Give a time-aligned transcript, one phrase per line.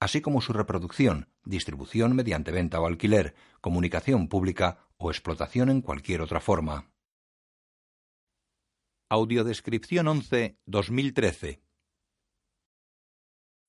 [0.00, 6.22] así como su reproducción, distribución mediante venta o alquiler, comunicación pública o explotación en cualquier
[6.22, 6.90] otra forma.
[9.10, 11.62] Audiodescripción 11 2013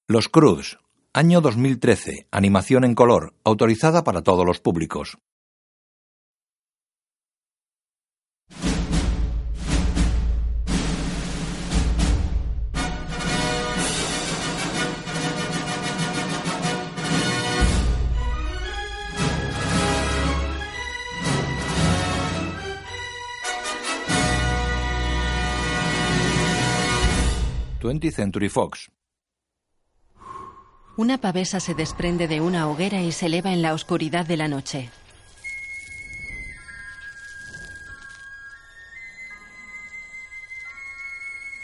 [0.08, 0.80] Los Cruz,
[1.14, 5.18] año 2013, animación en color, autorizada para todos los públicos.
[27.82, 28.91] Twenty Century Fox.
[30.98, 34.48] Una pavesa se desprende de una hoguera y se eleva en la oscuridad de la
[34.48, 34.91] noche.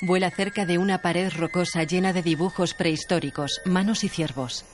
[0.02, 4.66] Vuela cerca de una pared rocosa llena de dibujos prehistóricos, manos y ciervos.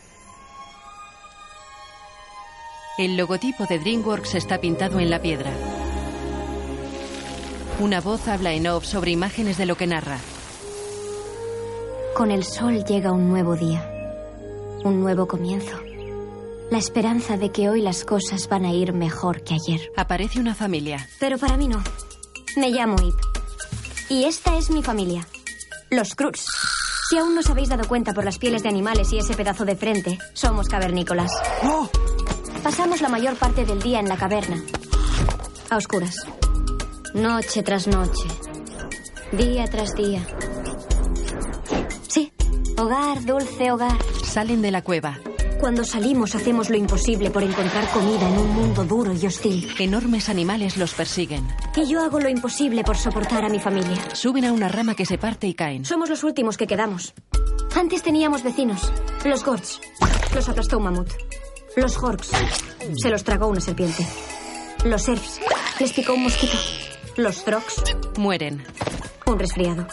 [2.97, 5.51] El logotipo de DreamWorks está pintado en la piedra.
[7.81, 10.19] Una voz habla en off sobre imágenes de lo que narra.
[12.15, 13.83] Con el sol llega un nuevo día,
[14.83, 15.75] un nuevo comienzo.
[16.69, 19.91] La esperanza de que hoy las cosas van a ir mejor que ayer.
[19.97, 21.07] Aparece una familia.
[21.19, 21.83] Pero para mí no.
[22.55, 23.15] Me llamo Ip.
[24.09, 25.27] Y esta es mi familia.
[25.89, 26.45] Los Cruz.
[27.09, 29.65] Si aún no os habéis dado cuenta por las pieles de animales y ese pedazo
[29.65, 31.31] de frente, somos cavernícolas.
[32.63, 34.63] Pasamos la mayor parte del día en la caverna.
[35.71, 36.15] A oscuras.
[37.15, 38.27] Noche tras noche.
[39.31, 40.23] Día tras día.
[42.77, 43.97] Hogar, dulce hogar.
[44.23, 45.19] Salen de la cueva.
[45.59, 49.69] Cuando salimos hacemos lo imposible por encontrar comida en un mundo duro y hostil.
[49.79, 51.47] Enormes animales los persiguen.
[51.75, 53.97] Y yo hago lo imposible por soportar a mi familia.
[54.13, 55.85] Suben a una rama que se parte y caen.
[55.85, 57.13] Somos los últimos que quedamos.
[57.75, 58.91] Antes teníamos vecinos.
[59.23, 59.79] Los Gords.
[60.33, 61.09] Los aplastó un mamut.
[61.77, 62.31] Los Horks.
[62.97, 64.05] Se los tragó una serpiente.
[64.83, 65.39] Los Elves.
[65.79, 66.57] Les picó un mosquito.
[67.17, 67.95] Los Throgs.
[68.17, 68.63] Mueren.
[69.25, 69.87] Un resfriado.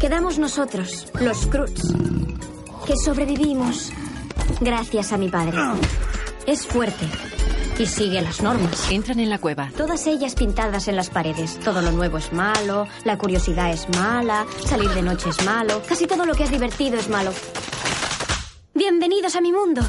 [0.00, 1.94] Quedamos nosotros, los Cruz,
[2.86, 3.92] que sobrevivimos
[4.58, 5.58] gracias a mi padre.
[6.46, 7.06] Es fuerte
[7.78, 8.90] y sigue las normas.
[8.90, 9.70] Entran en la cueva.
[9.76, 11.60] Todas ellas pintadas en las paredes.
[11.60, 16.06] Todo lo nuevo es malo, la curiosidad es mala, salir de noche es malo, casi
[16.06, 17.34] todo lo que es divertido es malo.
[18.72, 19.82] Bienvenidos a mi mundo.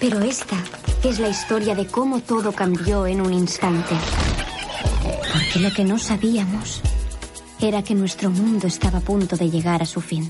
[0.00, 0.56] Pero esta
[1.02, 3.96] es la historia de cómo todo cambió en un instante.
[5.32, 6.82] Porque lo que no sabíamos
[7.60, 10.28] era que nuestro mundo estaba a punto de llegar a su fin.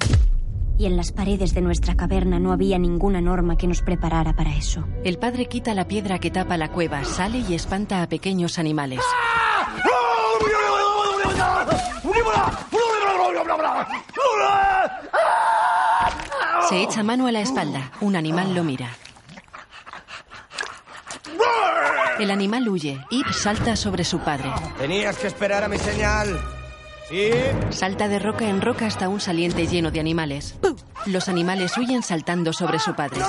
[0.78, 4.54] Y en las paredes de nuestra caverna no había ninguna norma que nos preparara para
[4.56, 4.84] eso.
[5.04, 9.00] El padre quita la piedra que tapa la cueva, sale y espanta a pequeños animales.
[16.68, 17.92] Se echa mano a la espalda.
[18.00, 18.88] Un animal lo mira.
[22.18, 23.00] El animal huye.
[23.10, 24.50] Ip salta sobre su padre.
[24.78, 26.57] Tenías que esperar a mi señal.
[27.08, 27.30] ¿Sí?
[27.70, 30.56] Salta de roca en roca hasta un saliente lleno de animales.
[31.06, 33.20] Los animales huyen saltando sobre su padre.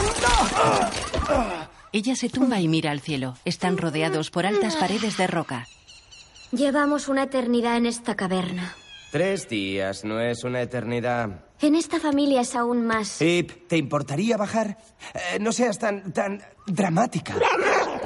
[1.91, 3.35] Ella se tumba y mira al cielo.
[3.45, 5.65] Están rodeados por altas paredes de roca.
[6.51, 8.75] Llevamos una eternidad en esta caverna.
[9.11, 11.45] Tres días, no es una eternidad.
[11.61, 13.21] En esta familia es aún más.
[13.21, 14.77] Ip, ¿te importaría bajar?
[15.13, 17.35] Eh, no seas tan, tan dramática.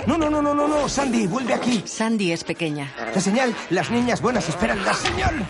[0.08, 0.90] No, no, no, no, no, no.
[0.90, 1.84] Sandy, vuelve aquí.
[1.86, 2.92] Sandy es pequeña.
[3.14, 3.56] La señal.
[3.70, 5.46] Las niñas buenas esperan la señal.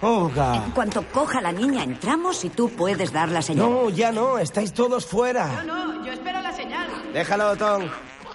[0.00, 0.56] Olga.
[0.64, 3.68] En cuanto coja la niña, entramos y tú puedes dar la señal.
[3.70, 4.38] No, ya no.
[4.38, 5.62] Estáis todos fuera.
[5.64, 6.88] No, yo espero la señal.
[7.12, 7.84] Déjalo, Tom.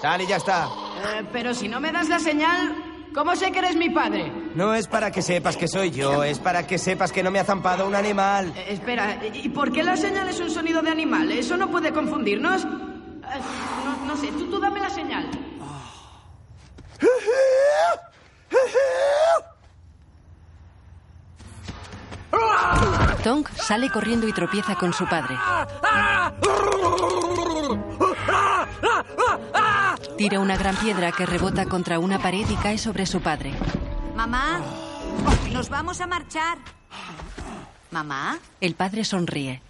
[0.01, 0.65] Sal y ya está.
[0.65, 2.75] Eh, pero si no me das la señal,
[3.13, 4.29] ¿cómo sé que eres mi padre?
[4.55, 7.39] No es para que sepas que soy yo, es para que sepas que no me
[7.39, 8.51] ha zampado un animal.
[8.57, 11.31] Eh, espera, ¿y por qué la señal es un sonido de animal?
[11.31, 12.67] ¿Eso no puede confundirnos?
[13.85, 15.29] No, no sé, tú, tú dame la señal.
[23.23, 25.35] Tonk sale corriendo y tropieza con su padre.
[30.17, 33.53] Tira una gran piedra que rebota contra una pared y cae sobre su padre.
[34.15, 34.61] Mamá,
[35.51, 36.57] nos vamos a marchar.
[37.91, 39.61] Mamá, El padre sonríe.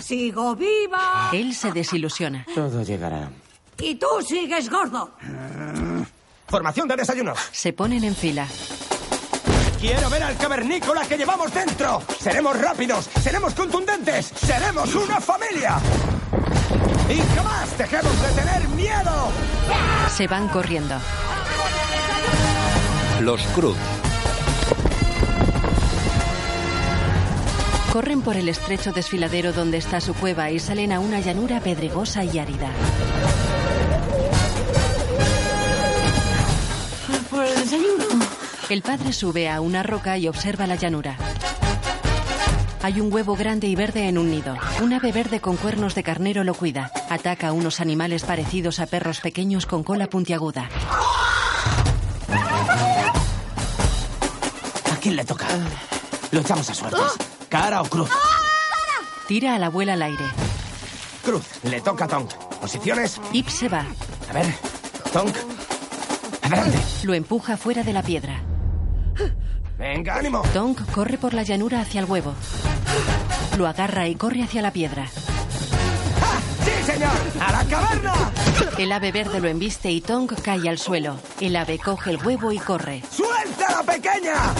[0.00, 1.30] ¡Sigo viva!
[1.32, 2.46] Él se desilusiona.
[2.54, 3.30] Todo llegará.
[3.78, 5.12] ¡Y tú sigues gordo!
[6.48, 7.34] Formación de desayuno.
[7.52, 8.46] Se ponen en fila.
[9.80, 12.02] Quiero ver al cavernícola que llevamos dentro.
[12.18, 15.78] Seremos rápidos, seremos contundentes, seremos una familia.
[17.08, 19.32] Y jamás dejemos de tener miedo.
[20.14, 20.96] Se van corriendo.
[23.20, 23.76] Los Cruz.
[27.92, 32.22] Corren por el estrecho desfiladero donde está su cueva y salen a una llanura pedregosa
[32.22, 32.70] y árida.
[37.28, 38.04] Por el desayuno.
[38.68, 41.16] El padre sube a una roca y observa la llanura.
[42.82, 44.56] Hay un huevo grande y verde en un nido.
[44.80, 46.92] Un ave verde con cuernos de carnero lo cuida.
[47.08, 50.68] Ataca a unos animales parecidos a perros pequeños con cola puntiaguda.
[54.92, 55.48] ¿A quién le toca?
[56.30, 57.29] Lo echamos a suertes.
[57.50, 58.08] ¿Cara o cruz?
[59.26, 60.24] Tira a la abuela al aire.
[61.24, 61.44] Cruz.
[61.64, 62.32] Le toca a Tonk.
[62.60, 63.20] Posiciones.
[63.32, 63.84] Ip se va.
[64.30, 64.54] A ver.
[65.12, 65.34] Tonk.
[66.42, 66.78] Adelante.
[67.02, 68.40] Lo empuja fuera de la piedra.
[69.76, 70.42] Venga, ánimo.
[70.54, 72.34] Tonk corre por la llanura hacia el huevo.
[73.58, 75.06] Lo agarra y corre hacia la piedra.
[76.22, 76.38] ¡Ah!
[76.64, 77.10] ¡Sí, señor!
[77.40, 78.32] ¡A la caverna!
[78.78, 81.16] El ave verde lo embiste y Tonk cae al suelo.
[81.40, 83.02] El ave coge el huevo y corre.
[83.10, 83.29] ¡Suelta
[83.70, 84.50] la pequeña!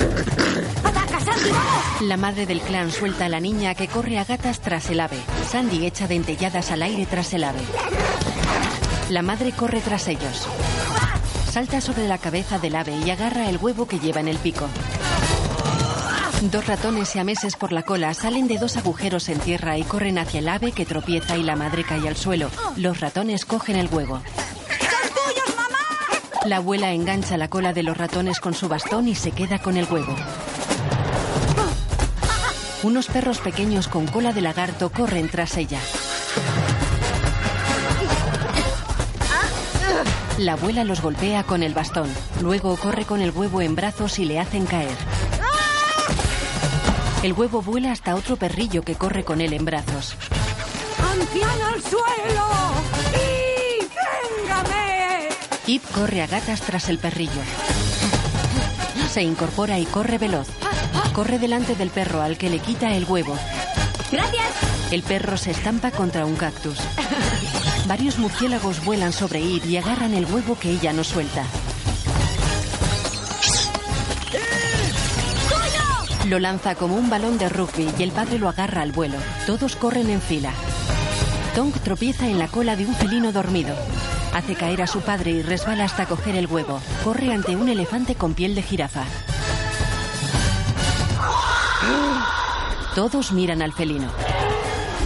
[0.84, 2.02] ¡Ataca, Sandy, vamos!
[2.02, 5.18] La madre del clan suelta a la niña que corre a gatas tras el ave.
[5.48, 7.60] Sandy echa dentelladas al aire tras el ave.
[9.10, 10.46] La madre corre tras ellos.
[11.50, 14.68] Salta sobre la cabeza del ave y agarra el huevo que lleva en el pico.
[16.42, 20.38] Dos ratones siameses por la cola salen de dos agujeros en tierra y corren hacia
[20.38, 22.50] el ave que tropieza y la madre cae al suelo.
[22.76, 24.22] Los ratones cogen el huevo.
[26.46, 29.76] La abuela engancha la cola de los ratones con su bastón y se queda con
[29.76, 30.16] el huevo.
[32.82, 35.78] Unos perros pequeños con cola de lagarto corren tras ella.
[40.38, 42.08] La abuela los golpea con el bastón.
[42.40, 44.96] Luego corre con el huevo en brazos y le hacen caer.
[47.22, 50.16] El huevo vuela hasta otro perrillo que corre con él en brazos.
[51.12, 52.89] ¡Anciana al suelo!
[55.70, 55.84] ¡Y véngame!
[55.84, 57.42] Ip corre a gatas tras el perrillo.
[59.08, 60.48] Se incorpora y corre veloz.
[61.12, 63.36] Corre delante del perro al que le quita el huevo.
[64.10, 64.48] Gracias.
[64.90, 66.78] El perro se estampa contra un cactus.
[67.86, 71.44] Varios murciélagos vuelan sobre Ip y agarran el huevo que ella no suelta.
[76.26, 79.18] Lo lanza como un balón de rugby y el padre lo agarra al vuelo.
[79.46, 80.52] Todos corren en fila.
[81.54, 83.74] Tonk tropieza en la cola de un felino dormido.
[84.32, 86.80] Hace caer a su padre y resbala hasta coger el huevo.
[87.04, 89.04] Corre ante un elefante con piel de jirafa.
[92.94, 94.08] Todos miran al felino.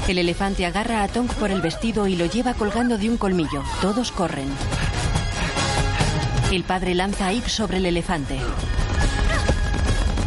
[0.08, 3.62] El elefante agarra a Tonk por el vestido y lo lleva colgando de un colmillo.
[3.80, 4.48] Todos corren.
[6.52, 8.38] El padre lanza a Ip sobre el elefante.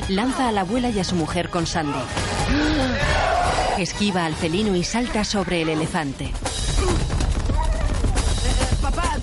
[0.09, 1.99] Lanza a la abuela y a su mujer con Sandy.
[3.77, 6.31] Esquiva al felino y salta sobre el elefante.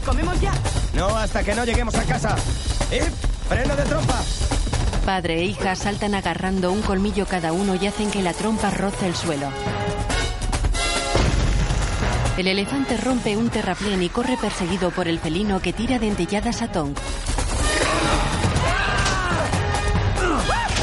[0.05, 0.53] ¿Comemos ya?
[0.95, 2.37] No hasta que no lleguemos a casa.
[2.93, 3.13] ¡Ip!
[3.49, 4.23] ¡Freno de trompa!
[5.05, 9.07] Padre e hija saltan agarrando un colmillo cada uno y hacen que la trompa roce
[9.07, 9.49] el suelo.
[12.37, 16.69] El elefante rompe un terraplén y corre perseguido por el felino que tira dentelladas a
[16.69, 16.99] Tonk.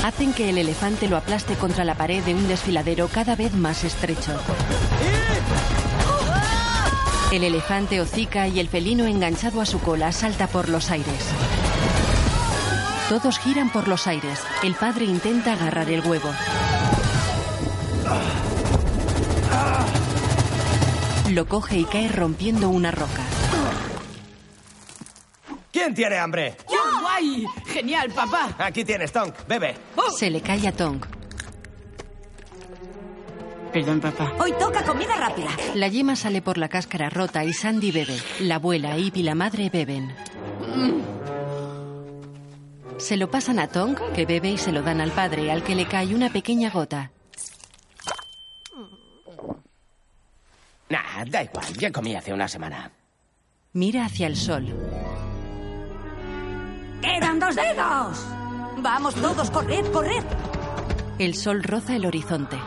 [0.04, 3.84] Hacen que el elefante lo aplaste contra la pared de un desfiladero cada vez más
[3.84, 4.40] estrecho.
[7.32, 11.30] El elefante hocica y el felino enganchado a su cola salta por los aires.
[13.08, 14.42] Todos giran por los aires.
[14.64, 16.30] El padre intenta agarrar el huevo.
[21.30, 23.24] Lo coge y cae rompiendo una roca.
[25.72, 26.58] ¿Quién tiene hambre?
[26.68, 27.46] ¡Guay!
[27.68, 28.54] ¡Genial, papá!
[28.58, 29.34] Aquí tienes, Tonk.
[29.48, 29.78] Bebe.
[30.18, 31.21] Se le cae a Tonk.
[33.74, 34.34] Perdón, papá.
[34.40, 35.50] Hoy toca comida rápida.
[35.76, 38.18] La yema sale por la cáscara rota y Sandy bebe.
[38.42, 40.14] La abuela, Ip y la madre beben.
[42.98, 45.76] Se lo pasan a Tonk, que bebe y se lo dan al padre, al que
[45.76, 47.12] le cae una pequeña gota.
[50.90, 51.74] Nah, da igual.
[51.78, 52.92] Ya comí hace una semana.
[53.74, 54.68] Mira hacia el sol.
[57.02, 58.26] ¡Quedan dos dedos!
[58.78, 60.24] Vamos todos, corred, corred.
[61.18, 62.58] El sol roza el horizonte.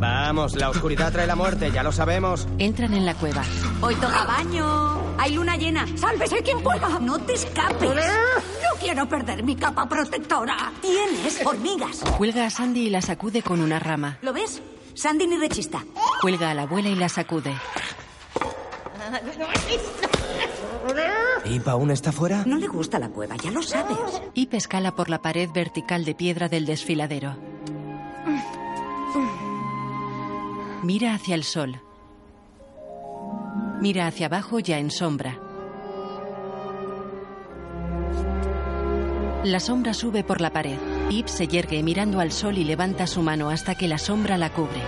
[0.00, 2.46] Vamos, la oscuridad trae la muerte, ya lo sabemos.
[2.58, 3.42] Entran en la cueva.
[3.80, 5.14] Hoy toca baño.
[5.18, 5.86] Hay luna llena.
[5.96, 6.98] ¡Sálvese quien pueda!
[7.00, 7.88] ¡No te escapes!
[7.90, 10.72] ¡No quiero perder mi capa protectora!
[10.80, 12.00] Tienes hormigas.
[12.18, 14.18] Cuelga a Sandy y la sacude con una rama.
[14.22, 14.60] ¿Lo ves?
[14.94, 15.84] Sandy ni rechista.
[16.20, 17.54] Cuelga a la abuela y la sacude.
[21.44, 22.44] ¿Ip aún está fuera?
[22.46, 24.22] No le gusta la cueva, ya lo sabes.
[24.34, 27.36] Ip escala por la pared vertical de piedra del desfiladero.
[30.84, 31.80] Mira hacia el sol.
[33.80, 35.40] Mira hacia abajo ya en sombra.
[39.44, 40.76] La sombra sube por la pared.
[41.08, 44.52] Ip se yergue mirando al sol y levanta su mano hasta que la sombra la
[44.52, 44.82] cubre.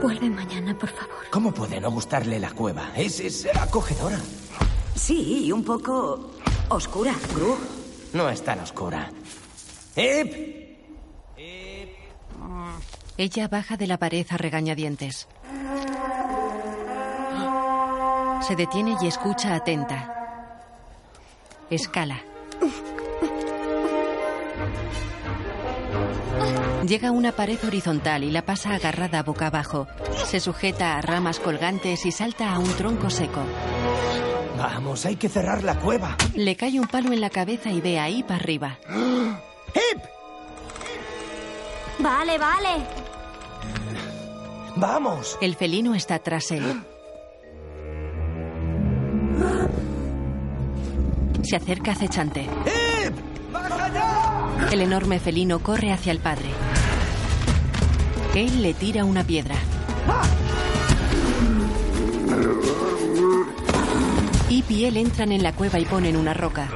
[0.00, 1.16] Vuelve mañana, por favor.
[1.32, 2.92] ¿Cómo puede no gustarle la cueva?
[2.96, 4.20] Es, es acogedora.
[4.94, 6.30] Sí, y un poco
[6.68, 7.56] oscura, Gru.
[8.12, 9.10] No es tan oscura.
[9.96, 10.67] ¡Ip!
[13.16, 15.28] Ella baja de la pared a regañadientes.
[18.46, 20.14] Se detiene y escucha atenta.
[21.70, 22.22] Escala.
[26.86, 29.86] Llega a una pared horizontal y la pasa agarrada boca abajo.
[30.24, 33.42] Se sujeta a ramas colgantes y salta a un tronco seco.
[34.56, 36.16] Vamos, hay que cerrar la cueva.
[36.34, 38.78] Le cae un palo en la cabeza y ve a Ip arriba.
[38.88, 40.17] ¡Ip!
[41.98, 42.86] Vale, vale.
[44.76, 45.36] ¡Vamos!
[45.40, 46.82] El felino está tras él.
[51.42, 52.42] Se acerca acechante.
[52.42, 53.14] ¡Ip!
[53.52, 54.68] ¡Baja ya!
[54.70, 56.50] El enorme felino corre hacia el padre.
[58.34, 59.56] Él le tira una piedra.
[64.48, 66.68] Ip y él entran en la cueva y ponen una roca.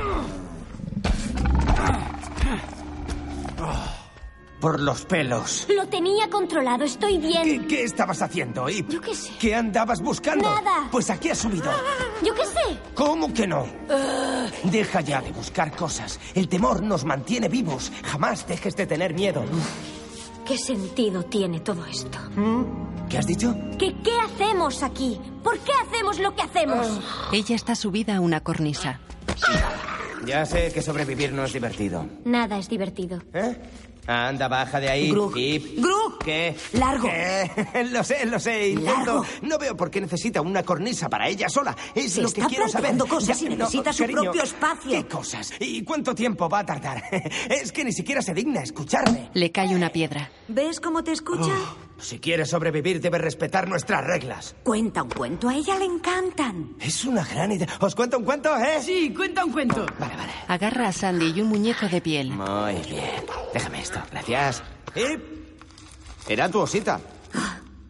[4.62, 5.66] Por los pelos.
[5.74, 7.42] Lo tenía controlado, estoy bien.
[7.42, 8.88] ¿Qué, qué estabas haciendo, Ip?
[8.88, 9.32] Yo qué sé.
[9.40, 10.48] ¿Qué andabas buscando?
[10.48, 10.88] Nada.
[10.92, 11.68] Pues aquí has subido.
[12.24, 12.78] Yo qué sé.
[12.94, 13.66] ¿Cómo que no?
[14.62, 16.20] Deja ya de buscar cosas.
[16.36, 17.90] El temor nos mantiene vivos.
[18.04, 19.42] Jamás dejes de tener miedo.
[20.46, 22.18] ¿Qué sentido tiene todo esto?
[23.08, 23.56] ¿Qué has dicho?
[23.80, 25.20] ¿Qué, ¿Qué hacemos aquí?
[25.42, 26.86] ¿Por qué hacemos lo que hacemos?
[27.32, 29.00] Ella está subida a una cornisa.
[30.26, 32.06] Ya sé que sobrevivir no es divertido.
[32.24, 33.20] Nada es divertido.
[33.34, 33.56] ¿Eh?
[34.06, 35.10] Anda, baja de ahí.
[35.10, 35.32] Gru.
[35.36, 35.78] Ip.
[35.78, 36.18] Gru.
[36.24, 36.56] ¿Qué?
[36.72, 37.08] Largo.
[37.08, 37.84] ¿Qué?
[37.92, 38.70] Lo sé, lo sé.
[38.70, 38.92] Intento.
[38.96, 39.26] Largo.
[39.42, 41.76] No veo por qué necesita una cornisa para ella sola.
[41.94, 42.96] Es Se lo que está quiero saber.
[42.98, 44.90] cosas y necesita su cariño, propio espacio.
[44.90, 45.52] ¿Qué cosas?
[45.60, 47.02] ¿Y cuánto tiempo va a tardar?
[47.48, 49.30] Es que ni siquiera se digna escucharme.
[49.34, 50.30] Le cae una piedra.
[50.48, 51.52] ¿Ves cómo te escucha?
[52.02, 54.56] Si quiere sobrevivir, debe respetar nuestras reglas.
[54.64, 56.74] Cuenta un cuento, a ella le encantan.
[56.80, 57.68] Es una gran idea.
[57.80, 58.82] ¿Os cuento un cuento, eh?
[58.82, 59.86] Sí, cuenta un cuento.
[60.00, 60.32] Vale, vale.
[60.48, 62.30] Agarra a Sandy y un muñeco de piel.
[62.30, 63.24] Muy bien.
[63.54, 64.00] Déjame esto.
[64.10, 64.64] Gracias.
[64.96, 65.22] Ip.
[66.28, 67.00] Era tu osita.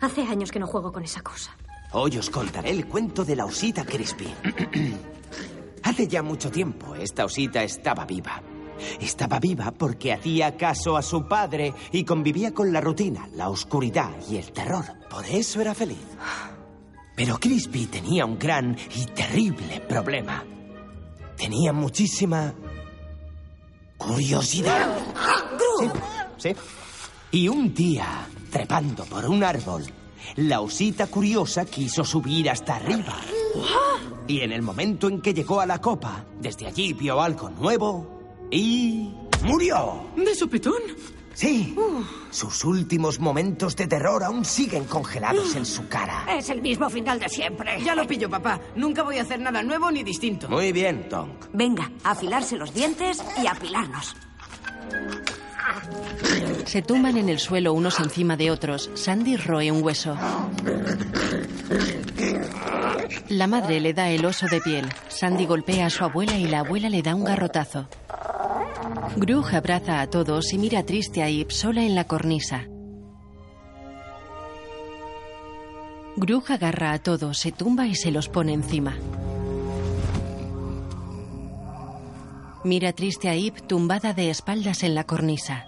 [0.01, 1.57] Hace años que no juego con esa cosa.
[1.93, 4.29] Hoy os contaré el cuento de la osita Crispy.
[5.85, 8.43] Hace ya mucho tiempo esta osita estaba viva.
[9.01, 14.11] Estaba viva porque hacía caso a su padre y convivía con la rutina, la oscuridad
[14.31, 14.85] y el terror.
[15.09, 16.07] Por eso era feliz.
[17.15, 20.45] Pero Crispy tenía un gran y terrible problema.
[21.37, 22.55] Tenía muchísima
[23.99, 24.97] curiosidad.
[25.79, 25.87] Sí,
[26.39, 26.57] sí.
[27.33, 29.85] Y un día, trepando por un árbol,
[30.37, 33.17] la osita curiosa quiso subir hasta arriba.
[34.27, 38.22] Y en el momento en que llegó a la copa, desde allí vio algo nuevo
[38.53, 39.11] y
[39.43, 40.05] murió.
[40.15, 40.83] ¿De sopetón?
[41.35, 41.75] Sí.
[42.31, 46.27] Sus últimos momentos de terror aún siguen congelados en su cara.
[46.29, 47.83] Es el mismo final de siempre.
[47.83, 48.61] Ya lo pillo, papá.
[48.77, 50.49] Nunca voy a hacer nada nuevo ni distinto.
[50.49, 51.47] Muy bien, Tonk.
[51.55, 54.15] Venga, a afilarse los dientes y a apilarnos.
[56.65, 58.91] Se tumban en el suelo unos encima de otros.
[58.95, 60.17] Sandy roe un hueso.
[63.29, 64.89] La madre le da el oso de piel.
[65.09, 67.89] Sandy golpea a su abuela y la abuela le da un garrotazo.
[69.17, 72.65] Grug abraza a todos y mira triste a Ip sola en la cornisa.
[76.17, 78.95] Grug agarra a todos, se tumba y se los pone encima.
[82.65, 85.67] Mira triste a Ip tumbada de espaldas en la cornisa.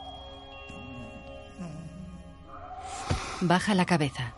[3.40, 4.34] Baja la cabeza.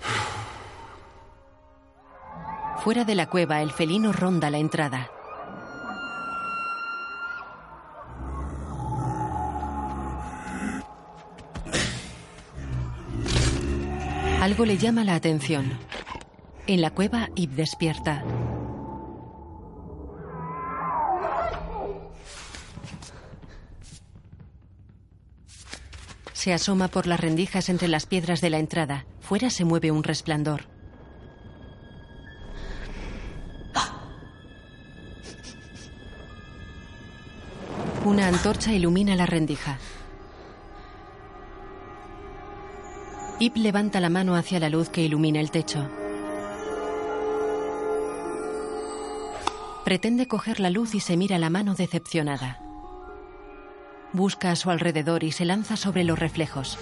[2.79, 5.11] Fuera de la cueva, el felino ronda la entrada.
[14.41, 15.79] Algo le llama la atención.
[16.67, 18.25] En la cueva, Ip despierta.
[26.47, 29.05] se asoma por las rendijas entre las piedras de la entrada.
[29.19, 30.69] Fuera se mueve un resplandor.
[38.05, 39.81] Una antorcha ilumina la rendija.
[43.41, 45.91] Ip levanta la mano hacia la luz que ilumina el techo.
[49.85, 52.66] Pretende coger la luz y se mira la mano decepcionada.
[54.17, 56.79] Busca a su alrededor y se lanza sobre los reflejos.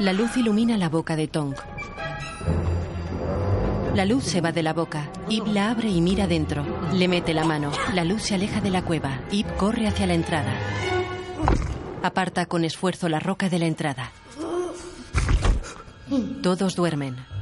[0.00, 1.54] La luz ilumina la boca de Tong.
[3.94, 5.08] La luz se va de la boca.
[5.28, 6.66] Ip la abre y mira dentro.
[6.92, 7.70] Le mete la mano.
[7.94, 9.20] La luz se aleja de la cueva.
[9.30, 10.54] Ip corre hacia la entrada.
[12.02, 14.10] Aparta con esfuerzo la roca de la entrada.
[16.42, 17.33] Todos duermen.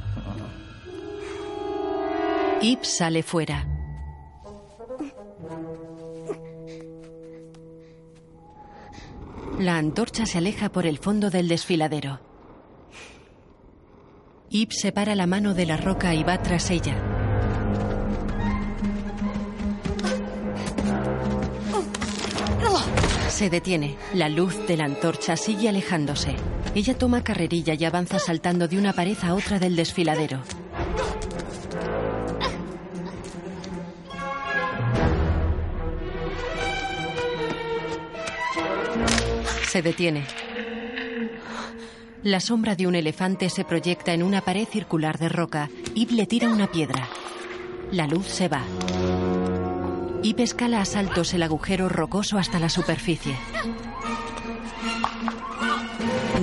[2.63, 3.67] Ip sale fuera.
[9.59, 12.21] La antorcha se aleja por el fondo del desfiladero.
[14.49, 16.95] Ip separa la mano de la roca y va tras ella.
[23.27, 23.97] Se detiene.
[24.13, 26.37] La luz de la antorcha sigue alejándose.
[26.75, 30.43] Ella toma carrerilla y avanza saltando de una pared a otra del desfiladero.
[39.73, 40.23] Se detiene.
[42.21, 45.67] La sombra de un elefante se proyecta en una pared circular de roca.
[45.95, 47.07] Ip le tira una piedra.
[47.91, 48.61] La luz se va.
[50.21, 53.35] Ip escala a saltos el agujero rocoso hasta la superficie.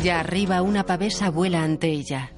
[0.02, 2.32] Ya arriba una pavesa vuela ante ella.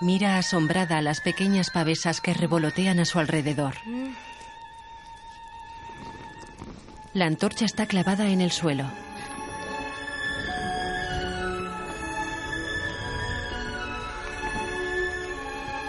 [0.00, 3.76] Mira asombrada a las pequeñas pavesas que revolotean a su alrededor.
[7.14, 8.84] La antorcha está clavada en el suelo.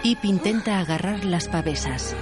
[0.04, 2.16] Ip intenta agarrar las pavesas.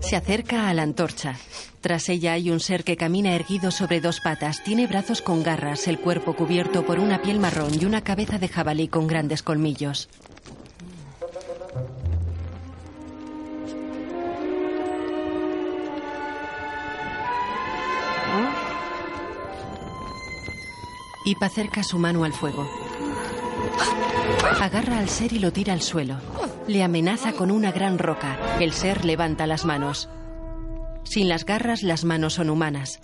[0.00, 1.36] Se acerca a la antorcha.
[1.82, 4.62] Tras ella hay un ser que camina erguido sobre dos patas.
[4.62, 8.46] Tiene brazos con garras, el cuerpo cubierto por una piel marrón y una cabeza de
[8.46, 10.08] jabalí con grandes colmillos.
[21.24, 22.68] Ip acerca su mano al fuego.
[24.60, 26.16] Agarra al ser y lo tira al suelo.
[26.68, 28.38] Le amenaza con una gran roca.
[28.60, 30.08] El ser levanta las manos.
[31.12, 32.98] Sin las garras, las manos son humanas.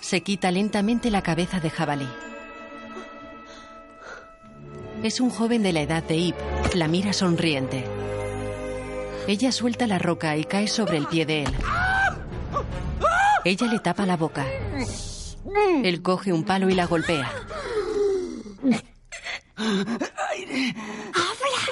[0.00, 2.06] Se quita lentamente la cabeza de jabalí.
[5.02, 6.36] Es un joven de la edad de Ip.
[6.74, 7.86] La mira sonriente.
[9.26, 11.54] Ella suelta la roca y cae sobre el pie de él.
[13.46, 14.44] Ella le tapa la boca.
[15.82, 17.32] Él coge un palo y la golpea.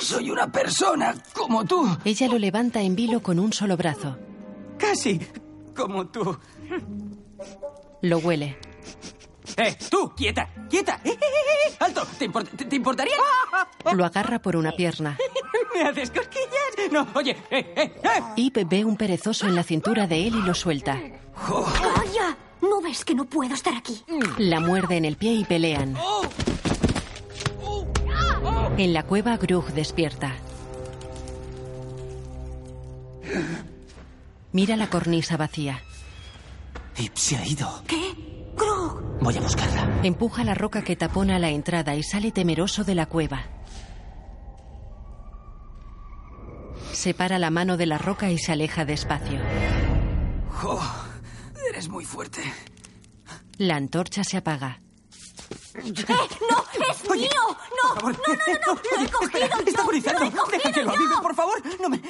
[0.06, 1.84] Soy una persona como tú.
[2.04, 4.16] Ella lo levanta en vilo con un solo brazo.
[4.78, 5.20] Casi
[5.74, 6.38] como tú.
[8.02, 8.56] Lo huele.
[9.56, 10.12] ¡Eh, tú!
[10.16, 10.48] ¡Quieta!
[10.70, 11.00] ¡Quieta!
[11.02, 11.76] ¡Eh, eh, eh, eh!
[11.80, 12.06] ¡Alto!
[12.18, 13.14] ¿Te, import- te- te importaría?
[13.94, 15.18] Lo agarra por una pierna.
[15.74, 16.92] ¿Me haces cosquillas?
[16.92, 18.22] No, oye, ¡eh, eh, eh!
[18.36, 21.00] Ip ve un perezoso en la cintura de él y lo suelta.
[21.34, 22.36] ¡Calla!
[22.62, 24.04] ¿No ves que no puedo estar aquí?
[24.38, 25.96] La muerde en el pie y pelean.
[28.78, 30.32] En la cueva, Grug despierta.
[34.52, 35.82] Mira la cornisa vacía.
[36.98, 37.82] Ip se ha ido.
[37.86, 38.14] ¿Qué?
[38.54, 39.18] Grog.
[39.20, 40.00] Voy a buscarla.
[40.02, 43.44] Empuja la roca que tapona la entrada y sale temeroso de la cueva.
[46.92, 49.40] Separa la mano de la roca y se aleja despacio.
[50.50, 50.80] Jo,
[51.68, 52.42] eres muy fuerte.
[53.58, 54.80] La antorcha se apaga.
[55.74, 55.92] ¡Eh!
[56.50, 56.64] ¡No!
[56.90, 57.30] ¡Es mío!
[57.82, 58.00] ¡No!
[58.00, 58.36] Por favor.
[58.66, 58.74] ¡No, no, no!
[58.74, 58.80] no!
[58.96, 59.46] ¡Lo he cogido Espera!
[59.66, 60.20] ¡Está agonizando!
[60.20, 60.96] ¡Lo he cogido ¡Deja que lo yo!
[60.96, 61.62] avive, por favor!
[61.80, 62.02] No me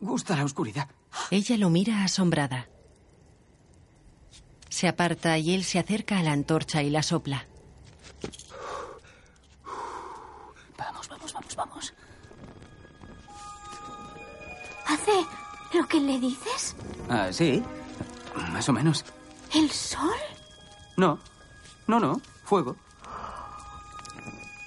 [0.00, 0.88] gusta la oscuridad.
[1.30, 2.68] Ella lo mira asombrada.
[4.68, 7.46] Se aparta y él se acerca a la antorcha y la sopla.
[10.78, 11.94] Vamos, vamos, vamos, vamos.
[14.86, 15.12] ¿Hace
[15.74, 16.76] lo que le dices?
[17.08, 17.62] Ah, sí.
[18.52, 19.04] Más o menos.
[19.54, 20.08] ¿El sol?
[20.96, 21.18] No.
[21.86, 22.20] No, no.
[22.50, 22.74] Fuego.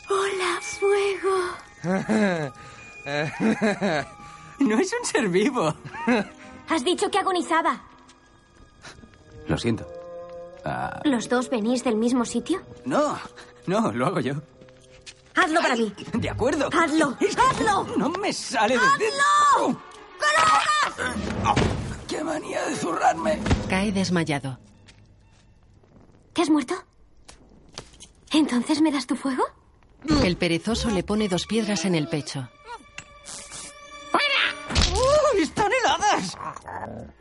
[0.09, 1.35] ¡Hola, fuego!
[4.59, 5.75] No es un ser vivo.
[6.69, 7.83] Has dicho que agonizaba.
[9.49, 9.85] Lo siento.
[10.63, 12.61] Ah, ¿Los dos venís del mismo sitio?
[12.85, 13.19] no,
[13.67, 14.35] no, lo hago yo.
[15.35, 15.93] Hazlo para mí.
[16.13, 16.69] De acuerdo.
[16.71, 17.17] ¡Hazlo!
[17.19, 17.83] ¡Hazlo!
[17.97, 19.81] No me sale de ¡Hazlo!
[22.07, 23.39] ¡Que ¡Qué manía de zurrarme!
[23.67, 24.57] Cae desmayado.
[26.31, 26.75] ¿Te has muerto?
[28.33, 29.43] ¿Entonces me das tu fuego?
[30.23, 32.49] El perezoso le pone dos piedras en el pecho.
[34.95, 36.37] ¡Oh, ¡Están heladas!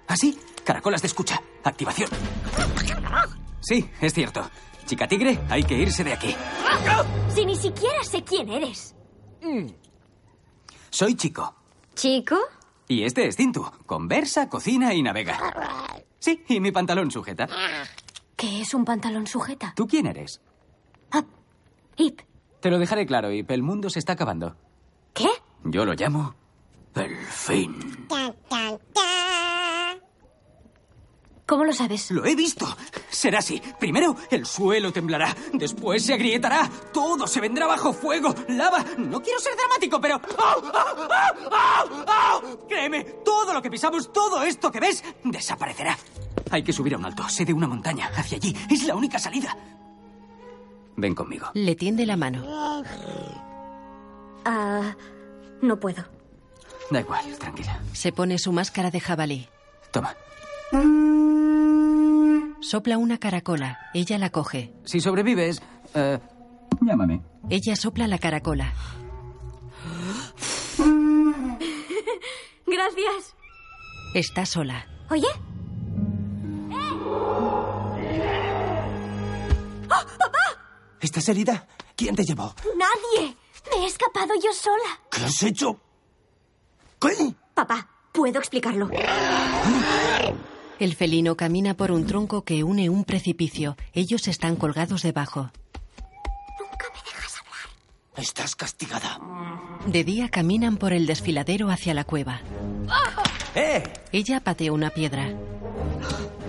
[0.09, 1.40] Así, caracolas de escucha.
[1.64, 2.11] Activación.
[3.61, 4.51] Sí, es cierto.
[4.87, 6.35] Chica tigre, hay que irse de aquí.
[7.35, 8.94] Si ni siquiera sé quién eres.
[10.90, 11.55] Soy chico.
[11.94, 12.37] ¿Chico?
[12.88, 13.64] Y este es Cintu.
[13.87, 15.38] Conversa, cocina y navega.
[16.18, 17.48] Sí, y mi pantalón sujeta.
[18.37, 19.72] ¿Qué es un pantalón sujeta?
[19.77, 20.40] ¿Tú quién eres?
[21.12, 21.25] Ah,
[21.96, 22.20] Ip.
[22.61, 23.51] Te lo dejaré claro, Ip.
[23.51, 24.57] El mundo se está acabando.
[25.12, 25.29] ¿Qué?
[25.64, 26.35] Yo lo llamo
[26.94, 28.07] el fin.
[31.46, 32.11] ¿Cómo lo sabes?
[32.11, 32.66] Lo he visto.
[33.11, 33.61] Será así.
[33.79, 35.37] Primero, el suelo temblará.
[35.53, 36.70] Después se agrietará.
[36.94, 38.35] Todo se vendrá bajo fuego.
[38.48, 38.85] Lava.
[38.96, 40.14] No quiero ser dramático, pero...
[40.14, 42.66] ¡Au, au, au, au, au!
[42.68, 45.98] Créeme, todo lo que pisamos, todo esto que ves, desaparecerá.
[46.51, 48.11] Hay que subir a un alto, sé de una montaña.
[48.16, 48.57] Hacia allí.
[48.70, 49.55] Es la única salida.
[50.96, 51.46] Ven conmigo.
[51.55, 52.42] Le tiende la mano.
[54.44, 54.94] Ah,
[55.61, 56.05] no puedo.
[56.90, 57.81] Da igual, tranquila.
[57.92, 59.48] Se pone su máscara de jabalí.
[59.90, 60.14] Toma.
[62.61, 63.78] Sopla una caracola.
[63.94, 64.72] Ella la coge.
[64.85, 65.62] Si sobrevives,
[65.94, 66.18] eh,
[66.81, 67.22] llámame.
[67.50, 68.72] Ella sopla la caracola.
[72.66, 73.35] Gracias.
[74.14, 74.87] Está sola.
[75.11, 75.28] Oye,
[81.02, 81.66] ¿Estás herida?
[81.96, 82.54] ¿Quién te llevó?
[82.76, 83.36] nadie.
[83.70, 85.00] Me he escapado yo sola.
[85.10, 85.78] ¿Qué has hecho?
[87.00, 87.34] ¿Qué?
[87.54, 88.88] Papá, puedo explicarlo.
[90.78, 93.76] El felino camina por un tronco que une un precipicio.
[93.92, 95.50] Ellos están colgados debajo.
[98.16, 99.18] Estás castigada.
[99.86, 102.40] De día caminan por el desfiladero hacia la cueva.
[103.54, 103.82] ¡Eh!
[104.12, 105.28] Ella patea una piedra.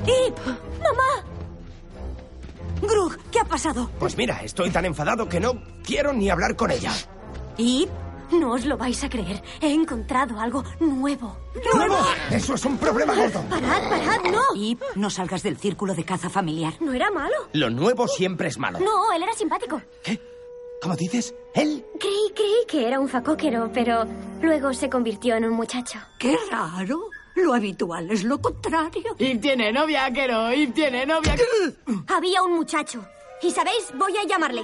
[0.05, 0.37] ¡Ip!
[0.45, 1.33] ¡Mamá!
[2.88, 3.89] Grug, ¿qué ha pasado?
[4.00, 6.91] Pues mira, estoy tan enfadado que no quiero ni hablar con ella.
[7.58, 7.89] ¡Ip!
[8.32, 9.43] No os lo vais a creer.
[9.62, 11.38] He encontrado algo nuevo.
[11.76, 11.98] ¡Nuevo!
[12.32, 13.41] Eso es un problema gordo.
[13.50, 14.32] ¡Parad, parad!
[14.32, 14.41] ¡No!
[14.56, 16.74] Ip, no salgas del círculo de caza familiar.
[16.80, 17.36] No era malo.
[17.54, 18.80] Lo nuevo siempre es malo.
[18.80, 19.82] No, él era simpático.
[20.04, 20.19] ¿Qué?
[20.82, 21.34] ¿Cómo dices?
[21.54, 21.86] ¿Él?
[22.00, 24.06] Creí, creí que era un facóquero, pero
[24.41, 26.00] luego se convirtió en un muchacho.
[26.19, 27.00] Qué raro.
[27.36, 29.15] Lo habitual es lo contrario.
[29.17, 30.52] Ip tiene novia, Kero.
[30.54, 31.36] Ip tiene novia.
[32.08, 33.06] Había un muchacho.
[33.41, 34.63] Y sabéis, voy a llamarle.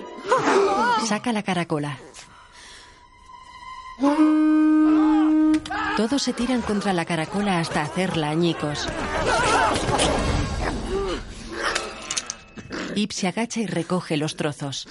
[1.05, 1.97] Saca la caracola.
[5.97, 8.87] Todos se tiran contra la caracola hasta hacerla añicos.
[12.95, 14.87] Ip se agacha y recoge los trozos.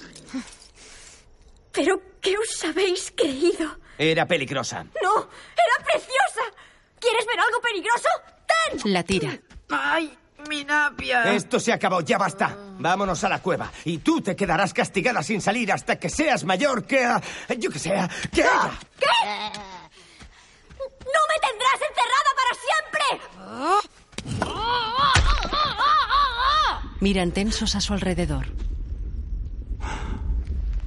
[1.71, 3.77] ¿Pero qué os habéis creído?
[3.97, 4.83] Era peligrosa.
[5.01, 5.15] ¡No!
[5.17, 6.41] ¡Era preciosa!
[6.99, 8.09] ¿Quieres ver algo peligroso?
[8.81, 8.93] ¡Ten!
[8.93, 9.37] La tira.
[9.69, 10.17] ¡Ay,
[10.49, 11.33] mi napia!
[11.33, 12.55] Esto se acabó, ya basta.
[12.79, 13.71] Vámonos a la cueva.
[13.85, 17.03] Y tú te quedarás castigada sin salir hasta que seas mayor que...
[17.05, 17.21] ah,
[17.57, 18.71] yo que sea, que ella.
[20.79, 23.03] ¡No me tendrás encerrada para siempre!
[26.99, 28.47] Miran tensos a su alrededor.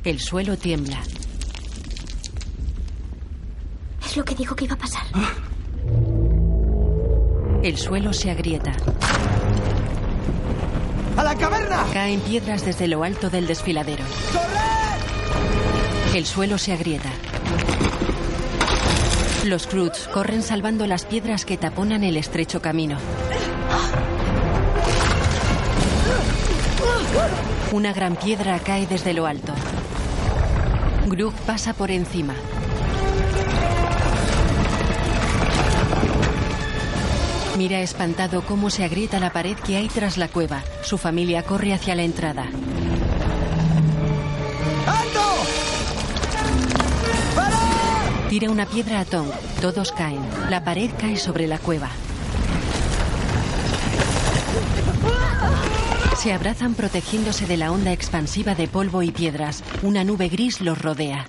[0.05, 1.03] El suelo tiembla.
[4.05, 5.05] Es lo que dijo que iba a pasar.
[7.63, 8.73] El suelo se agrieta.
[11.17, 11.85] ¡A la caverna!
[11.93, 14.05] Caen piedras desde lo alto del desfiladero.
[16.15, 17.11] El suelo se agrieta.
[19.45, 22.99] Los Croods corren salvando las piedras que taponan el estrecho camino.
[27.73, 29.53] Una gran piedra cae desde lo alto.
[31.07, 32.35] Grug pasa por encima.
[37.57, 40.63] Mira espantado cómo se agrieta la pared que hay tras la cueva.
[40.83, 42.47] Su familia corre hacia la entrada.
[44.87, 45.21] ¡Alto!
[48.31, 49.27] Tira una piedra a Tom.
[49.61, 50.23] Todos caen.
[50.49, 51.91] La pared cae sobre la cueva.
[56.17, 59.63] Se abrazan protegiéndose de la onda expansiva de polvo y piedras.
[59.83, 61.27] Una nube gris los rodea.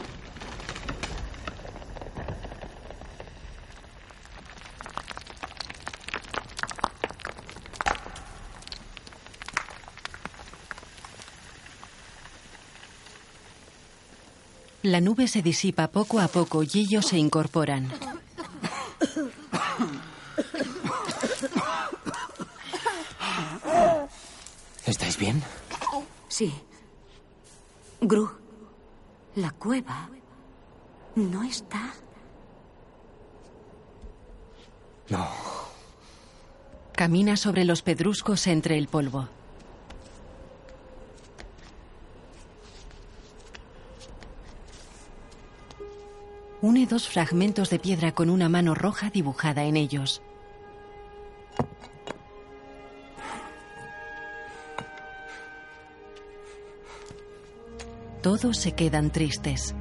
[14.93, 17.91] La nube se disipa poco a poco y ellos se incorporan.
[24.85, 25.41] ¿Estáis bien?
[26.27, 26.53] Sí.
[28.01, 28.29] Gru,
[29.33, 30.11] la cueva
[31.15, 31.91] no está.
[35.09, 35.27] No.
[36.91, 39.27] Camina sobre los pedruscos entre el polvo.
[46.63, 50.21] Une dos fragmentos de piedra con una mano roja dibujada en ellos.
[58.21, 59.75] Todos se quedan tristes.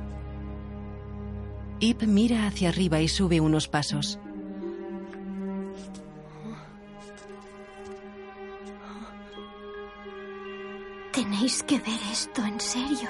[1.79, 4.19] Ip mira hacia arriba y sube unos pasos.
[11.13, 13.09] Tenéis que ver esto en serio.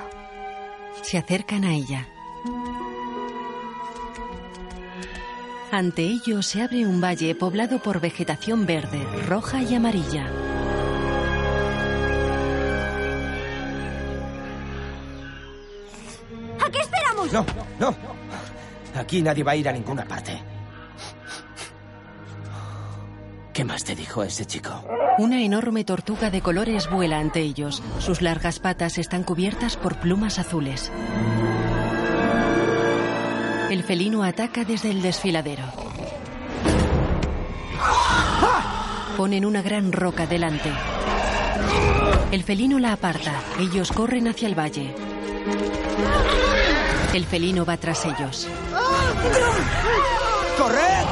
[1.00, 2.06] Se acercan a ella.
[5.72, 10.26] Ante ellos se abre un valle poblado por vegetación verde, roja y amarilla.
[16.60, 17.32] ¿A qué esperamos?
[17.32, 17.46] No,
[17.80, 17.96] no.
[18.94, 20.38] Aquí nadie va a ir a ninguna parte.
[23.54, 24.84] ¿Qué más te dijo ese chico?
[25.16, 27.82] Una enorme tortuga de colores vuela ante ellos.
[27.98, 30.92] Sus largas patas están cubiertas por plumas azules.
[33.72, 35.64] El felino ataca desde el desfiladero.
[39.16, 40.70] Ponen una gran roca delante.
[42.32, 43.32] El felino la aparta.
[43.58, 44.94] Ellos corren hacia el valle.
[47.14, 48.46] El felino va tras ellos.
[50.58, 51.06] ¡Corred!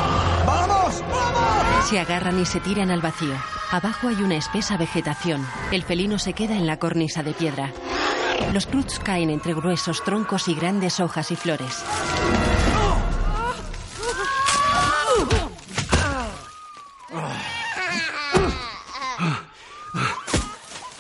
[0.45, 1.03] ¡Vamos!
[1.11, 1.89] ¡Vamos!
[1.89, 3.37] Se agarran y se tiran al vacío.
[3.71, 5.47] Abajo hay una espesa vegetación.
[5.73, 7.73] El felino se queda en la cornisa de piedra.
[8.53, 11.85] Los cruts caen entre gruesos troncos y grandes hojas y flores.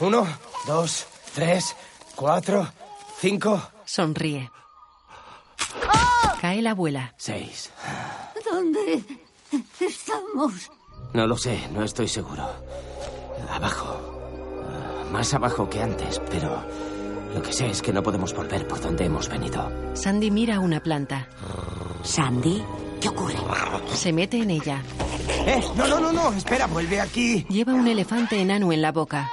[0.00, 0.26] Uno,
[0.66, 1.76] dos, tres,
[2.16, 2.66] cuatro,
[3.18, 4.50] cinco, Sonríe.
[6.40, 7.14] Cae la abuela.
[7.18, 7.70] seis.
[8.50, 9.04] ¿Dónde
[9.80, 10.70] estamos?
[11.12, 12.48] No lo sé, no estoy seguro.
[13.50, 14.06] Abajo.
[15.12, 16.64] Más abajo que antes, pero
[17.34, 19.70] lo que sé es que no podemos volver por donde hemos venido.
[19.94, 21.28] Sandy mira una planta.
[22.04, 22.64] Sandy,
[23.00, 23.34] ¿qué ocurre?
[23.94, 24.82] Se mete en ella.
[25.46, 25.60] ¡Eh!
[25.76, 26.32] No, no, no, no.
[26.32, 27.46] Espera, vuelve aquí.
[27.48, 29.30] Lleva un elefante enano en la boca.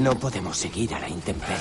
[0.00, 1.56] No podemos seguir a la intemperie.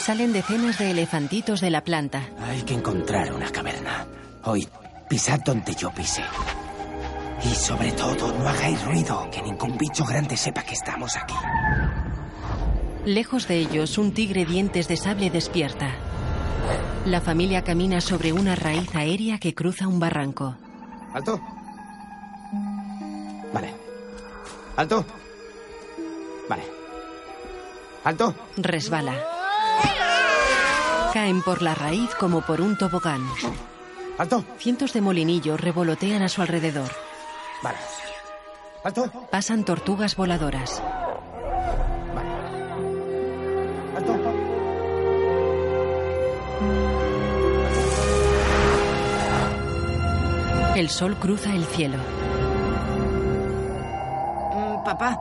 [0.00, 2.22] Salen decenas de elefantitos de la planta.
[2.48, 4.06] Hay que encontrar una caverna.
[4.44, 4.66] Hoy,
[5.08, 6.22] pisad donde yo pise.
[7.44, 11.34] Y sobre todo, no hagáis ruido, que ningún bicho grande sepa que estamos aquí.
[13.04, 15.90] Lejos de ellos, un tigre dientes de sable despierta.
[17.06, 20.56] La familia camina sobre una raíz aérea que cruza un barranco.
[21.14, 21.40] ¿Alto?
[23.54, 23.72] Vale.
[24.76, 25.06] ¿Alto?
[26.48, 26.64] Vale.
[28.02, 28.34] ¿Alto?
[28.56, 29.14] Resbala.
[31.12, 33.24] Caen por la raíz como por un tobogán.
[34.18, 34.44] ¿Alto?
[34.58, 36.90] Cientos de molinillos revolotean a su alrededor.
[37.62, 37.78] Vale.
[38.82, 39.28] ¿Alto?
[39.30, 40.82] Pasan tortugas voladoras.
[50.76, 51.96] El sol cruza el cielo.
[54.52, 55.18] Mm, Papá,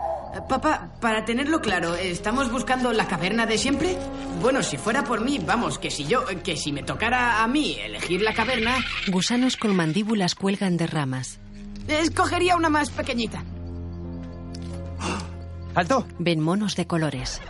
[0.50, 3.98] papá, para tenerlo claro, ¿estamos buscando la caverna de siempre?
[4.42, 7.78] Bueno, si fuera por mí, vamos, que si yo, que si me tocara a mí
[7.80, 8.76] elegir la caverna,
[9.08, 11.40] Gusanos con mandíbulas cuelgan de ramas.
[11.88, 13.42] escogería una más pequeñita.
[15.76, 16.06] ¿Alto?
[16.20, 17.42] Ven monos de colores.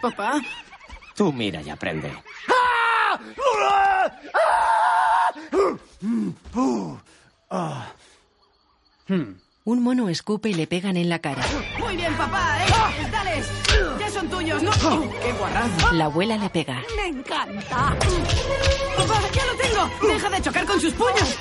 [0.00, 0.40] Papá,
[1.14, 2.12] Tú mira y aprende.
[9.64, 11.42] Un mono escupe y le pegan en la cara.
[11.78, 12.68] muy bien, papá, eh,
[13.10, 13.50] dales,
[13.98, 14.70] ya son tuyos, ¿no?
[14.70, 15.90] ¡Qué guarrado!
[15.92, 16.80] La abuela le pega.
[16.96, 17.96] ¡Me encanta!
[18.96, 19.90] ¡Papá, ya lo tengo!
[20.12, 21.36] ¡Deja de chocar con sus puños!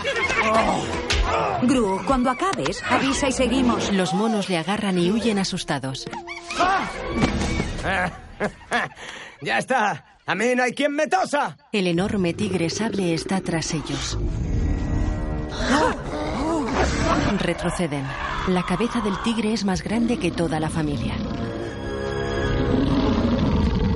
[1.63, 3.93] Gru, cuando acabes, avisa y seguimos.
[3.93, 6.07] Los monos le agarran y huyen asustados.
[9.41, 10.03] ¡Ya está!
[10.27, 11.55] ¡A mí no hay quien me tosa!
[11.71, 14.17] El enorme tigre sable está tras ellos.
[17.39, 18.03] Retroceden.
[18.47, 21.13] La cabeza del tigre es más grande que toda la familia.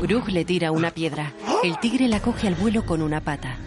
[0.03, 1.33] Grug le tira una piedra.
[1.63, 3.57] El tigre la coge al vuelo con una pata.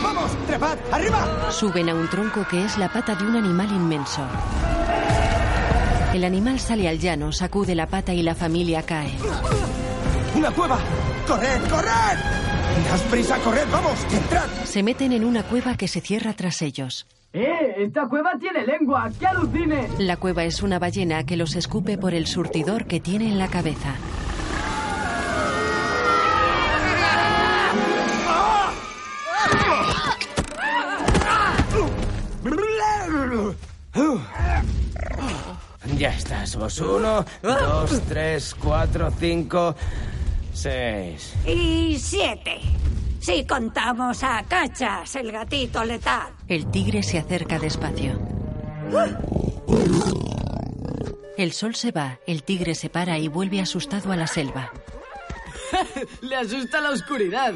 [0.00, 0.46] ¡Vamos!
[0.46, 0.78] ¡Trepad!
[0.92, 1.50] ¡Arriba!
[1.50, 4.22] Suben a un tronco que es la pata de un animal inmenso.
[6.14, 9.10] El animal sale al llano, sacude la pata y la familia cae.
[10.36, 10.78] ¡Una cueva!
[11.26, 11.60] ¡Corred!
[11.68, 12.86] ¡Corred!
[12.86, 13.36] ¡Daos prisa!
[13.38, 13.66] ¡Corred!
[13.68, 13.98] ¡Vamos!
[14.12, 14.46] ¡Entrad!
[14.62, 17.08] Se meten en una cueva que se cierra tras ellos.
[17.32, 17.74] ¡Eh!
[17.78, 19.10] ¡Esta cueva tiene lengua!
[19.18, 19.88] ¡Qué alucine!
[19.98, 23.48] La cueva es una ballena que los escupe por el surtidor que tiene en la
[23.48, 23.96] cabeza.
[35.96, 36.78] Ya estás, vos.
[36.80, 39.76] Uno, dos, tres, cuatro, cinco,
[40.52, 41.34] seis.
[41.46, 42.60] Y siete.
[43.20, 46.32] Si contamos a Cachas, el gatito letal.
[46.48, 48.20] El tigre se acerca despacio.
[51.36, 54.72] El sol se va, el tigre se para y vuelve asustado a la selva.
[56.20, 57.54] Le asusta la oscuridad.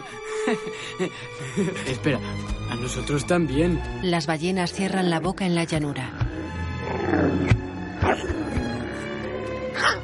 [1.87, 2.19] Espera,
[2.71, 3.81] a nosotros también.
[4.03, 6.11] Las ballenas cierran la boca en la llanura.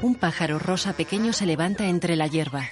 [0.03, 2.69] Un pájaro rosa pequeño se levanta entre la hierba.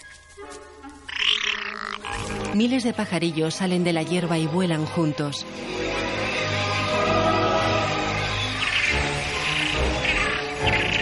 [2.54, 5.46] Miles de pajarillos salen de la hierba y vuelan juntos.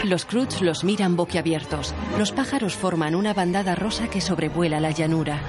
[0.05, 1.95] Los Croods los miran boquiabiertos.
[2.19, 5.40] Los pájaros forman una bandada rosa que sobrevuela la llanura.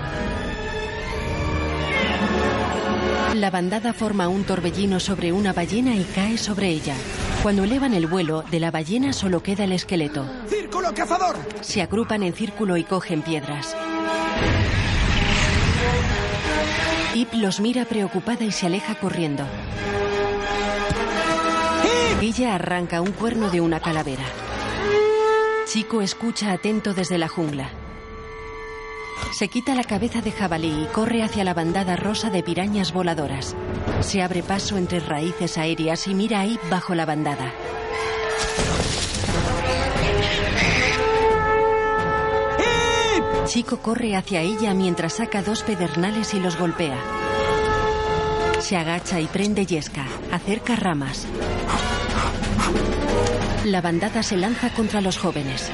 [3.35, 6.95] La bandada forma un torbellino sobre una ballena y cae sobre ella.
[7.41, 10.27] Cuando elevan el vuelo, de la ballena solo queda el esqueleto.
[10.45, 11.35] ¡Círculo cazador!
[11.61, 13.75] Se agrupan en círculo y cogen piedras.
[17.15, 19.43] Ip los mira preocupada y se aleja corriendo.
[22.21, 24.23] Ella arranca un cuerno de una calavera.
[25.65, 27.80] Chico escucha atento desde la jungla.
[29.31, 33.55] Se quita la cabeza de jabalí y corre hacia la bandada rosa de pirañas voladoras.
[34.01, 37.51] Se abre paso entre raíces aéreas y mira a Ip bajo la bandada.
[43.45, 46.97] Chico corre hacia ella mientras saca dos pedernales y los golpea.
[48.59, 50.05] Se agacha y prende yesca.
[50.31, 51.25] Acerca ramas.
[53.65, 55.69] La bandada se lanza contra los jóvenes.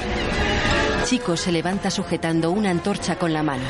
[1.08, 3.63] Chico se levanta sujetando una antorcha con la mano.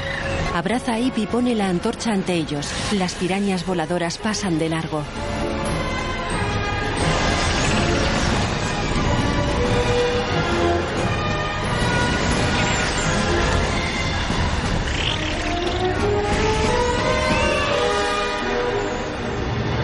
[0.56, 2.67] Abraza a Ip y pone la antorcha ante ellos.
[2.93, 5.04] Las pirañas voladoras pasan de largo.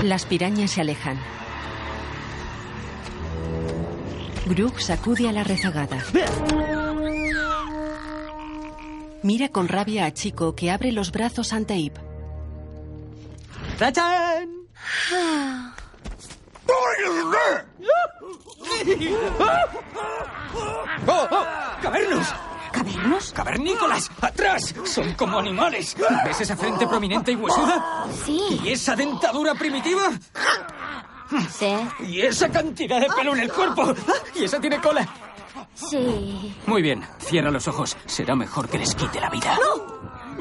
[0.02, 1.20] Las pirañas se alejan.
[4.48, 6.00] Grug sacude a la rezagada.
[9.24, 11.98] Mira con rabia a Chico que abre los brazos ante Ip.
[13.80, 14.50] ¡Tachán!
[21.08, 21.46] ¡Oh, oh!
[21.82, 22.28] ¡Cavernos!
[22.72, 23.34] ¿Cavernos?
[23.34, 24.12] ¡Cavernícolas!
[24.22, 24.74] ¡Atrás!
[24.86, 25.96] Son como animales.
[26.26, 28.06] ¿Ves esa frente prominente y huesuda?
[28.26, 30.12] Sí, ¿Y esa dentadura primitiva?
[31.50, 31.74] sí,
[32.08, 33.94] ¿Y esa cantidad de pelo en el cuerpo?
[34.36, 35.08] ¿Y esa tiene cola?
[35.74, 36.56] Sí.
[36.66, 37.98] Muy bien, cierra los ojos.
[38.06, 39.58] Será mejor que les quite la vida.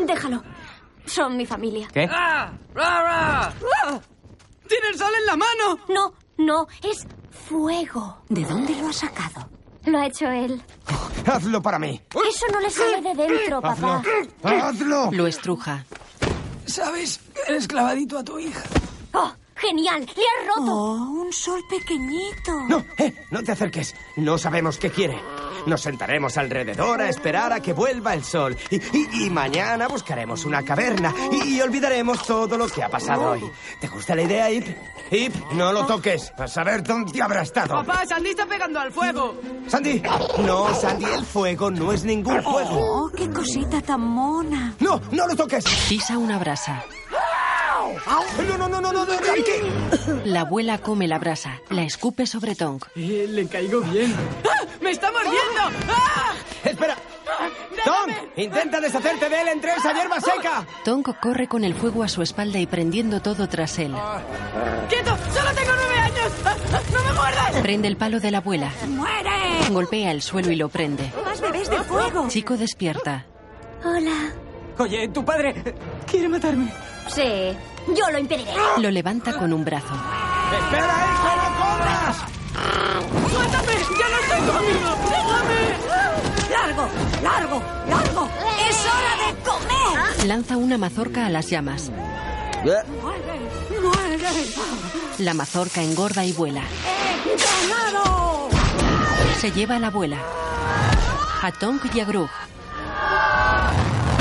[0.07, 0.43] Déjalo.
[1.07, 1.89] Son mi familia.
[1.93, 2.09] ¿Qué?
[4.69, 5.79] ¡Tienen sal en la mano!
[5.89, 8.23] No, no, es fuego.
[8.29, 9.49] ¿De dónde lo has sacado?
[9.85, 10.63] Lo ha hecho él.
[11.27, 12.01] ¡Hazlo para mí!
[12.11, 14.03] Eso no le sale de dentro, papá.
[14.45, 15.11] ¡Hazlo!
[15.13, 15.85] Lo estruja.
[16.67, 17.21] ¿Sabes?
[17.49, 18.63] Eres clavadito a tu hija.
[19.13, 20.01] ¡Oh, genial!
[20.01, 20.73] ¡Le has roto!
[20.73, 22.53] Oh, un sol pequeñito.
[22.69, 23.95] No, eh, no te acerques.
[24.17, 25.19] No sabemos qué quiere.
[25.67, 28.57] Nos sentaremos alrededor a esperar a que vuelva el sol.
[28.71, 33.51] Y, y- y mañana buscaremos una caverna y, olvidaremos todo lo que ha pasado hoy.
[33.81, 34.67] ¿Te gusta la idea, Ip?
[35.13, 36.33] Ip, no lo toques.
[36.37, 37.75] A saber dónde habrá estado.
[37.75, 39.37] Papá, Sandy está pegando al fuego.
[39.69, 40.03] Sandy.
[40.45, 42.79] No, Sandy, el fuego no es ningún fuego.
[43.05, 44.75] Oh, qué cosita tan mona.
[44.81, 45.65] No, no lo toques.
[45.89, 46.83] Pisa una brasa.
[47.83, 50.29] No, no, no, no, no, no, Yankee.
[50.29, 51.61] La abuela come la brasa.
[51.71, 52.87] La escupe sobre Tonk.
[52.95, 54.15] Eh, le caigo bien.
[54.45, 54.65] ¡Ah!
[54.81, 55.81] ¡Me está mordiendo!
[55.89, 56.33] ¡Ah!
[56.65, 56.97] Espera.
[57.85, 60.67] Tom, intenta deshacerte de él entre esa hierba seca.
[60.85, 63.95] Tonk corre con el fuego a su espalda y prendiendo todo tras él.
[64.89, 65.17] ¡Quieto!
[65.35, 66.33] ¡Solo tengo nueve años!
[66.45, 66.57] ¡Ah!
[66.73, 66.81] ¡Ah!
[66.93, 67.63] ¡No me muerdas!
[67.63, 68.71] Prende el palo de la abuela.
[68.87, 69.31] ¡Muere!
[69.71, 71.11] Golpea el suelo y lo prende.
[71.25, 72.29] ¡Más bebés de fuego!
[72.29, 73.27] Chico despierta.
[73.85, 74.33] Hola.
[74.79, 75.75] Oye, tu padre
[76.07, 76.73] quiere matarme.
[77.09, 77.55] Sí,
[77.89, 78.53] yo lo impediré.
[78.79, 79.95] Lo levanta con un brazo.
[80.53, 82.17] ¡Espera, hijo, no corras!
[83.33, 83.73] ¡Suéltame!
[83.99, 84.91] ¡Ya no estoy conmigo!
[85.11, 85.61] ¡Déjame!
[86.51, 86.89] ¡Largo!
[87.23, 87.63] ¡Largo!
[87.89, 88.29] ¡Largo!
[88.69, 90.27] ¡Es hora de comer!
[90.27, 91.91] Lanza una mazorca a las llamas.
[92.63, 92.85] ¡Muere!
[93.81, 94.47] ¡Muere!
[95.19, 96.63] La mazorca engorda y vuela.
[96.63, 98.49] ¡He ganado!
[99.39, 100.19] Se lleva a la abuela.
[101.43, 102.31] A Tonk y a Grug.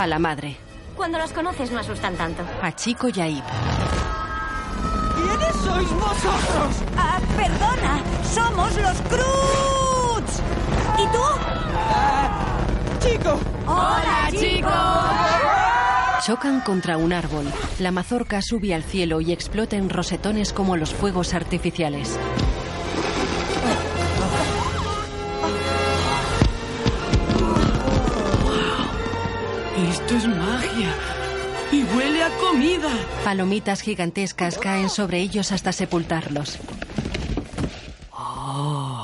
[0.01, 0.57] A la madre.
[1.01, 2.43] Cuando los conoces no asustan tanto.
[2.61, 3.43] A Chico y a Ip.
[5.15, 6.75] ¿Quiénes sois vosotros?
[6.95, 10.43] Ah, perdona, somos los Croods.
[10.99, 11.23] ¿Y tú?
[13.03, 13.39] ¡Chico!
[13.65, 14.71] ¡Hola, chicos!
[16.23, 17.51] Chocan contra un árbol.
[17.79, 22.19] La mazorca sube al cielo y explota en rosetones como los fuegos artificiales.
[29.91, 30.95] Esto es magia.
[31.69, 32.87] Y huele a comida.
[33.25, 36.59] Palomitas gigantescas caen sobre ellos hasta sepultarlos.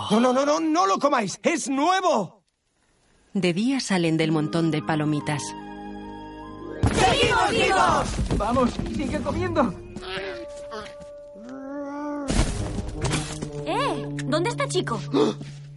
[0.09, 1.41] No, no, no, no, no lo comáis.
[1.43, 2.45] Es nuevo.
[3.33, 5.43] De día salen del montón de palomitas.
[6.93, 8.37] ¡Seguimos vivos!
[8.37, 9.73] Vamos, sigue comiendo.
[13.65, 14.05] ¡Eh!
[14.23, 15.01] ¿Dónde está Chico?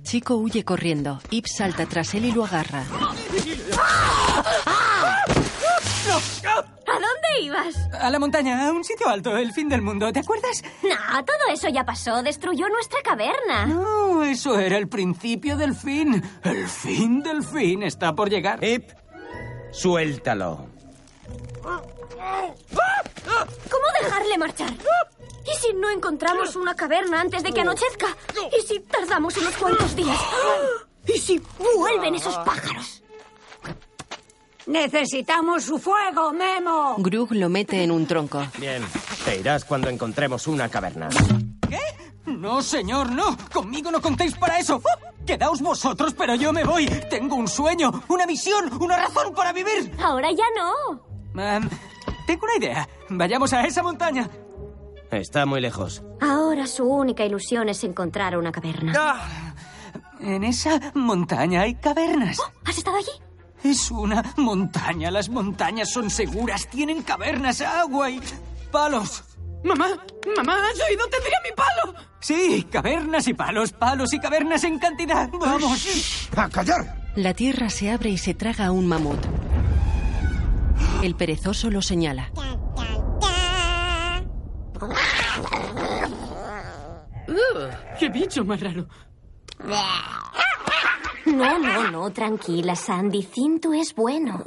[0.04, 1.20] Chico huye corriendo.
[1.30, 2.84] Ip salta tras él y lo agarra.
[6.44, 7.76] ¿A dónde ibas?
[8.00, 10.62] A la montaña, a un sitio alto, el fin del mundo, ¿te acuerdas?
[10.82, 12.22] No, todo eso ya pasó.
[12.22, 13.66] Destruyó nuestra caverna.
[13.66, 16.22] No, eso era el principio del fin.
[16.42, 18.62] El fin del fin está por llegar.
[18.64, 18.90] Ip,
[19.70, 20.66] suéltalo.
[23.70, 24.70] ¿Cómo dejarle marchar?
[24.72, 28.16] ¿Y si no encontramos una caverna antes de que anochezca?
[28.58, 30.18] ¿Y si tardamos unos cuantos días?
[31.06, 31.40] ¿Y si
[31.78, 33.02] vuelven esos pájaros?
[34.66, 36.94] Necesitamos su fuego, Memo.
[36.98, 38.46] Grug lo mete en un tronco.
[38.58, 38.82] Bien,
[39.24, 41.08] te irás cuando encontremos una caverna.
[41.68, 41.78] ¿Qué?
[42.30, 43.36] No, señor, no.
[43.52, 44.76] Conmigo no contéis para eso.
[44.76, 45.24] ¡Oh!
[45.26, 46.86] Quedaos vosotros, pero yo me voy.
[47.08, 49.92] Tengo un sueño, una misión, una razón para vivir.
[50.02, 51.40] Ahora ya no.
[51.42, 51.68] Am,
[52.26, 52.88] tengo una idea.
[53.08, 54.28] Vayamos a esa montaña.
[55.10, 56.02] Está muy lejos.
[56.20, 58.92] Ahora su única ilusión es encontrar una caverna.
[58.96, 59.54] Ah,
[60.20, 62.38] en esa montaña hay cavernas.
[62.64, 63.10] ¿Has estado allí?
[63.62, 65.10] Es una montaña.
[65.10, 66.66] Las montañas son seguras.
[66.68, 68.20] Tienen cavernas, agua y
[68.70, 69.24] palos.
[69.64, 69.88] Mamá,
[70.36, 71.06] mamá, ¿has oído?
[71.08, 71.94] Tendría mi palo.
[72.20, 75.28] Sí, cavernas y palos, palos y cavernas en cantidad.
[75.30, 76.28] Vamos.
[76.36, 76.96] ¡A callar!
[77.16, 79.18] La tierra se abre y se traga a un mamut.
[81.02, 82.30] El perezoso lo señala.
[87.28, 88.86] Ugh, ¡Qué bicho más raro!
[91.26, 93.22] No, no, no, tranquila, Sandy.
[93.22, 94.42] Cinto es bueno.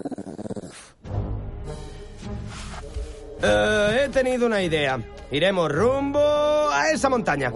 [3.41, 4.99] Eh, he tenido una idea.
[5.31, 7.51] Iremos rumbo a esa montaña.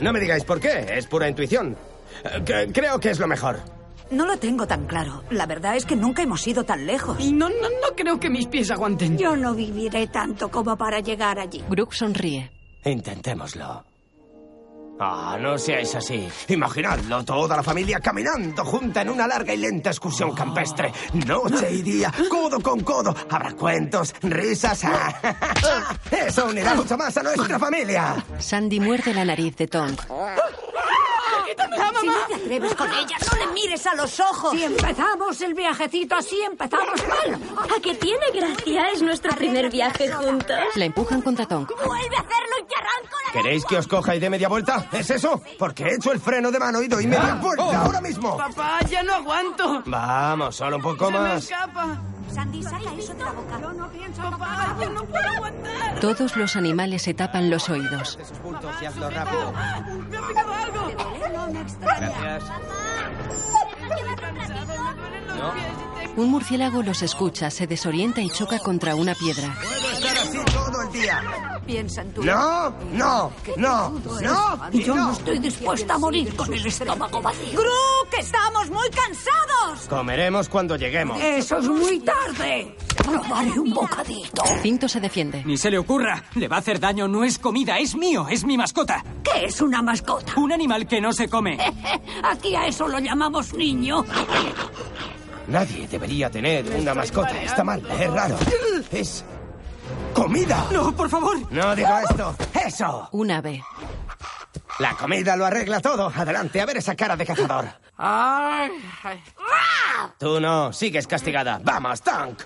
[0.00, 1.76] No me digáis por qué, es pura intuición.
[2.24, 3.60] Eh, cre- creo que es lo mejor.
[4.10, 5.22] No lo tengo tan claro.
[5.30, 7.16] La verdad es que nunca hemos ido tan lejos.
[7.18, 9.16] Y no, no, no creo que mis pies aguanten.
[9.18, 11.64] Yo no viviré tanto como para llegar allí.
[11.68, 12.50] Grug sonríe.
[12.84, 13.84] Intentémoslo.
[14.98, 16.28] Ah, no seáis así.
[16.48, 20.92] Imaginadlo, toda la familia caminando junta en una larga y lenta excursión campestre.
[21.26, 23.14] Noche y día, codo con codo.
[23.28, 24.82] Habrá cuentos, risas.
[26.10, 28.24] Eso unirá mucho más a nuestra familia.
[28.38, 30.00] Sandy muerde la nariz de Tonk.
[32.00, 34.50] Si no te atreves con ella, no le mires a los ojos.
[34.52, 37.40] Si empezamos el viajecito así, empezamos mal.
[37.76, 38.88] ¿A que tiene gracia?
[38.90, 40.56] Es nuestro primer viaje juntos.
[40.74, 41.70] La empujan contra Tonk.
[41.70, 43.32] Vuelve a hacerlo y te arranco la...
[43.32, 44.86] ¿Queréis que os coja y dé media vuelta?
[44.92, 45.40] ¿Es eso?
[45.58, 48.36] Porque he hecho el freno de mano y doy media vuelta ahora mismo.
[48.36, 49.82] Papá, ya no aguanto.
[49.86, 51.44] Vamos, solo un poco Se me más.
[51.44, 51.98] escapa.
[52.34, 53.60] Sandy, saca eso de la boca.
[53.60, 56.00] Yo no pienso Papá, ya no puedo aguantar.
[56.00, 58.18] Todos los animales se tapan los oídos.
[58.20, 59.52] Esos bultos y hazlo rápido.
[60.10, 60.90] Me ha picado algo.
[61.32, 62.10] No me extraña.
[62.20, 62.52] Gracias.
[66.16, 69.52] Un murciélago los escucha, se desorienta y choca contra una piedra.
[69.60, 71.60] Puedo estar así todo el día.
[71.66, 72.22] Piensa en tu...
[72.22, 74.60] No, no, no, no.
[74.70, 77.58] Y yo no estoy dispuesta a morir con el estómago vacío.
[77.58, 79.88] ¡Gru, que estamos muy cansados!
[79.88, 81.20] Comeremos cuando lleguemos.
[81.20, 82.23] Eso es muy tarde.
[82.96, 84.42] Probaré un bocadito.
[84.62, 85.42] Cinto se defiende.
[85.44, 86.22] Ni se le ocurra.
[86.34, 87.06] Le va a hacer daño.
[87.06, 89.04] No es comida, es mío, es mi mascota.
[89.22, 90.32] ¿Qué es una mascota?
[90.36, 91.58] Un animal que no se come.
[92.24, 94.04] Aquí a eso lo llamamos niño.
[95.48, 97.42] Nadie debería tener una mascota.
[97.42, 98.36] Está mal, es raro.
[98.90, 99.24] Es
[100.14, 100.66] comida.
[100.72, 101.36] No, por favor.
[101.52, 102.34] No digo esto.
[102.66, 103.08] Eso.
[103.12, 103.62] Un ave.
[104.78, 106.12] La comida lo arregla todo.
[106.14, 107.66] Adelante, a ver esa cara de cazador.
[107.96, 108.70] Ay,
[109.04, 109.22] ay,
[110.18, 111.60] Tú no, sigues castigada.
[111.62, 112.40] Vamos, Tank.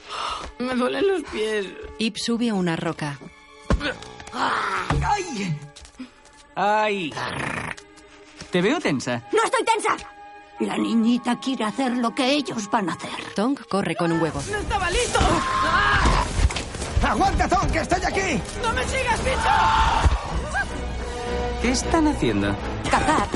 [0.58, 1.66] me duelen los pies.
[1.98, 3.18] Ip sube a una roca.
[4.32, 5.56] ¡Ay!
[6.54, 7.14] ¡Ay!
[8.50, 9.22] Te veo tensa.
[9.32, 9.96] ¡No estoy tensa!
[10.60, 13.10] La niñita quiere hacer lo que ellos van a hacer.
[13.34, 14.42] Tonk corre con un huevo.
[14.50, 15.18] ¡No estaba listo!
[17.06, 18.42] ¡Aguanta, Tank, que estoy aquí!
[18.62, 20.17] ¡No me sigas, bicho!
[21.62, 22.54] ¿Qué están haciendo?
[22.90, 23.28] Cazar.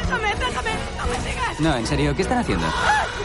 [0.00, 0.70] ¡Déjame, déjame!
[0.96, 1.60] ¡No me sigas!
[1.60, 2.66] No, en serio, ¿qué están haciendo?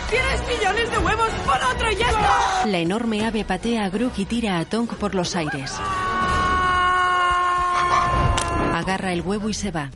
[0.09, 1.29] ¡Tienes millones de huevos!
[1.45, 2.65] ¡Pon otro y ya está!
[2.65, 5.73] La enorme ave patea a Grug y tira a Tonk por los aires.
[8.73, 9.89] Agarra el huevo y se va.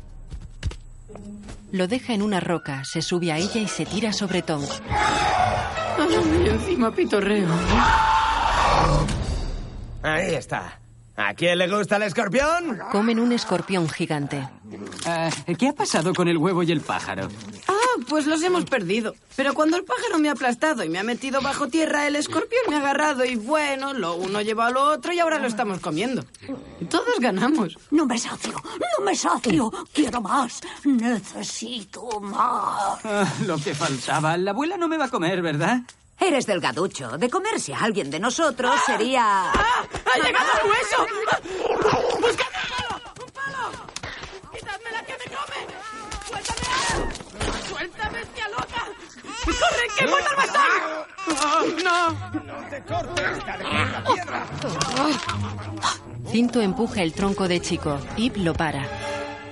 [1.71, 4.69] Lo deja en una roca, se sube a ella y se tira sobre Tonk.
[6.45, 7.49] Y encima pitorreo.
[10.01, 10.79] Ahí está.
[11.17, 12.79] ¿A quién le gusta el escorpión?
[12.91, 14.47] Comen un escorpión gigante.
[15.05, 17.29] Ah, ¿Qué ha pasado con el huevo y el pájaro?
[17.69, 19.15] Ah, pues los hemos perdido.
[19.37, 22.63] Pero cuando el pájaro me ha aplastado y me ha metido bajo tierra, el escorpión
[22.67, 25.79] me ha agarrado y bueno, lo uno lleva a lo otro y ahora lo estamos
[25.79, 26.25] comiendo.
[26.89, 27.77] Todos ganamos.
[27.91, 29.71] No me sacio, no me sacio.
[29.93, 30.59] Quiero más.
[30.83, 32.99] Necesito más.
[33.05, 34.35] Ah, lo que faltaba.
[34.35, 35.81] La abuela no me va a comer, ¿verdad?
[36.19, 37.17] Eres delgaducho.
[37.17, 39.51] De comerse a alguien de nosotros sería...
[39.51, 39.85] ¡Ha
[40.23, 41.05] llegado el hueso!
[42.19, 43.01] ¡Buscadme un palo!
[43.23, 43.63] ¡Un palo!
[44.53, 45.59] ¡Quitadme la que me come!
[46.27, 46.65] ¡Suéltame!
[47.69, 48.81] ¡Suéltame, bestia loca!
[49.45, 50.71] ¡Corre, que muerto el bastón!
[51.83, 51.97] ¡No!
[56.31, 57.99] Cinto empuja el tronco de Chico.
[58.17, 58.87] Ip lo para.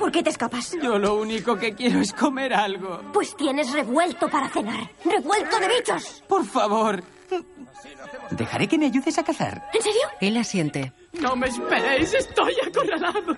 [0.04, 0.76] ¿Por qué te escapas?
[0.84, 3.00] Yo lo único que quiero es comer algo.
[3.14, 4.92] Pues tienes revuelto para cenar.
[5.06, 6.22] ¡Revuelto de bichos!
[6.28, 7.02] Por favor.
[8.32, 9.64] Dejaré que me ayudes a cazar.
[9.74, 10.02] ¿En serio?
[10.20, 10.92] Él asiente.
[11.14, 12.14] ¡No me esperéis!
[12.16, 13.38] ¡Estoy acorralado!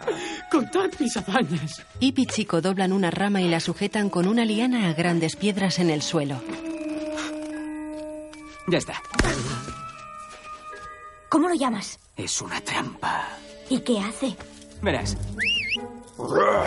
[0.49, 1.85] ¡Contad mis hazañas!
[1.99, 5.77] Ip y Chico doblan una rama y la sujetan con una liana a grandes piedras
[5.77, 6.41] en el suelo.
[8.69, 8.99] Ya está.
[11.29, 11.99] ¿Cómo lo llamas?
[12.17, 13.27] Es una trampa.
[13.69, 14.35] ¿Y qué hace?
[14.81, 15.15] Verás.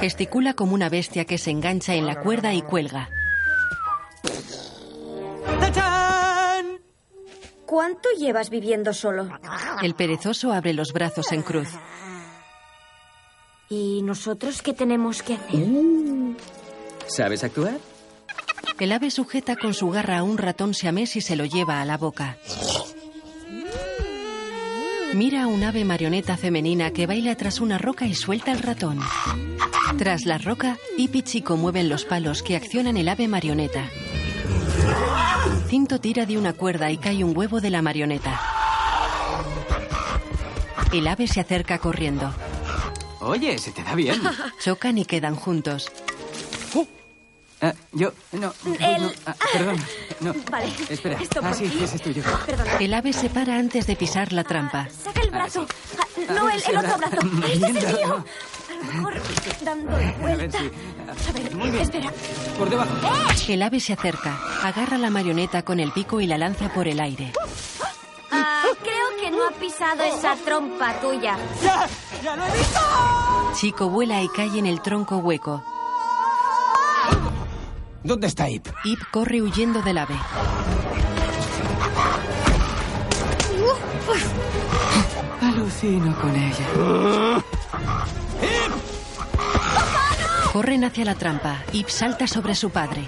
[0.00, 3.08] Gesticula como una bestia que se engancha en la cuerda y cuelga.
[5.60, 6.80] ¡Tachán!
[7.66, 9.28] ¿Cuánto llevas viviendo solo?
[9.82, 11.68] El perezoso abre los brazos en cruz.
[13.70, 15.66] ¿Y nosotros qué tenemos que hacer?
[17.06, 17.78] ¿Sabes actuar?
[18.78, 21.84] El ave sujeta con su garra a un ratón siamés y se lo lleva a
[21.84, 22.36] la boca.
[25.14, 29.00] Mira a un ave marioneta femenina que baila tras una roca y suelta el ratón.
[29.96, 33.84] Tras la roca, Ip y Chico mueven los palos que accionan el ave marioneta.
[35.68, 38.40] Cinto tira de una cuerda y cae un huevo de la marioneta.
[40.92, 42.32] El ave se acerca corriendo.
[43.20, 44.20] Oye, se te da bien.
[44.62, 45.90] Chocan y quedan juntos.
[47.60, 48.52] Ah, yo, no.
[48.78, 49.76] El- no, ah, perdón.
[50.20, 50.34] No.
[50.50, 51.20] Vale, Espera.
[51.20, 51.82] esto ah, por sí, ti.
[51.82, 52.22] ese es tuyo.
[52.46, 52.76] Perdona.
[52.78, 54.88] El ave se para antes de pisar la trampa.
[55.02, 55.66] Saca el brazo.
[55.98, 57.16] Ah, no, el, el otro brazo.
[57.46, 58.24] Este es el mío.
[58.68, 59.22] A lo mejor
[59.64, 60.58] dando la A ver vuelta.
[60.58, 60.66] si.
[61.28, 61.82] A ver, Muy bien.
[61.82, 62.12] espera.
[62.58, 62.90] Por debajo.
[63.48, 67.00] El ave se acerca, agarra la marioneta con el pico y la lanza por el
[67.00, 67.32] aire.
[68.30, 71.36] Ah, creo que no ha pisado esa trompa tuya.
[71.62, 71.88] ¡Ya!
[72.22, 72.80] ¡Ya lo he visto!
[73.58, 75.64] Chico vuela y cae en el tronco hueco.
[78.08, 78.66] ¿Dónde está Ip?
[78.84, 80.14] Ip corre huyendo del ave.
[85.42, 87.44] Alucino con ella.
[90.54, 91.58] Corren hacia la trampa.
[91.74, 93.02] Ip salta sobre su padre.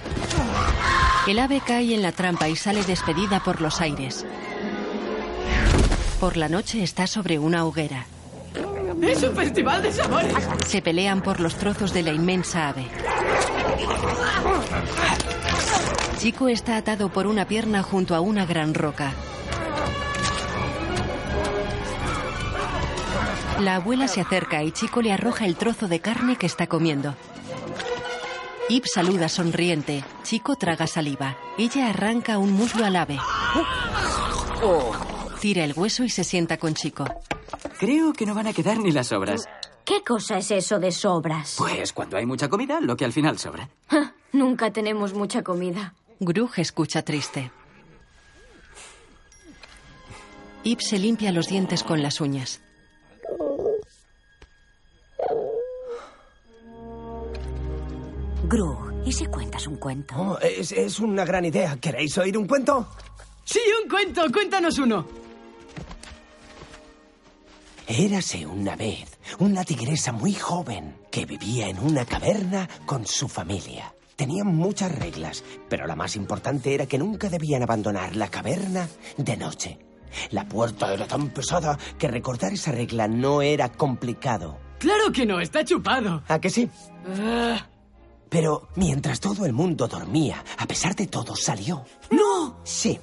[1.26, 4.26] El ave cae en la trampa y sale despedida por los aires.
[6.20, 8.04] Por la noche está sobre una hoguera.
[9.00, 10.34] ¡Es un festival de sabores!
[10.66, 12.86] Se pelean por los trozos de la inmensa ave.
[16.18, 19.12] Chico está atado por una pierna junto a una gran roca.
[23.60, 27.14] La abuela se acerca y Chico le arroja el trozo de carne que está comiendo.
[28.70, 30.04] Ip saluda sonriente.
[30.22, 31.36] Chico traga saliva.
[31.58, 33.18] Ella arranca un muslo al ave.
[35.40, 37.04] Tira el hueso y se sienta con Chico.
[37.78, 39.46] Creo que no van a quedar ni las sobras.
[39.90, 41.56] ¿Qué cosa es eso de sobras?
[41.58, 43.68] Pues cuando hay mucha comida, lo que al final sobra.
[43.88, 45.94] Ja, Nunca tenemos mucha comida.
[46.20, 47.50] Grug escucha triste.
[50.62, 52.60] Ip se limpia los dientes con las uñas.
[58.44, 60.14] Gru, ¿y si cuentas un cuento?
[60.16, 61.76] Oh, es, es una gran idea.
[61.80, 62.86] ¿Queréis oír un cuento?
[63.42, 64.22] ¡Sí, un cuento!
[64.32, 65.04] ¡Cuéntanos uno!
[67.88, 73.94] Érase una vez una tigresa muy joven que vivía en una caverna con su familia.
[74.16, 79.36] Tenían muchas reglas, pero la más importante era que nunca debían abandonar la caverna de
[79.36, 79.78] noche.
[80.30, 84.58] La puerta era tan pesada que recordar esa regla no era complicado.
[84.78, 85.40] ¡Claro que no!
[85.40, 86.22] ¡Está chupado!
[86.28, 86.68] ¿A que sí?
[87.06, 87.66] Ah,
[88.28, 91.84] Pero mientras todo el mundo dormía, a pesar de todo, salió.
[92.10, 92.60] ¡No!
[92.64, 92.98] Sí.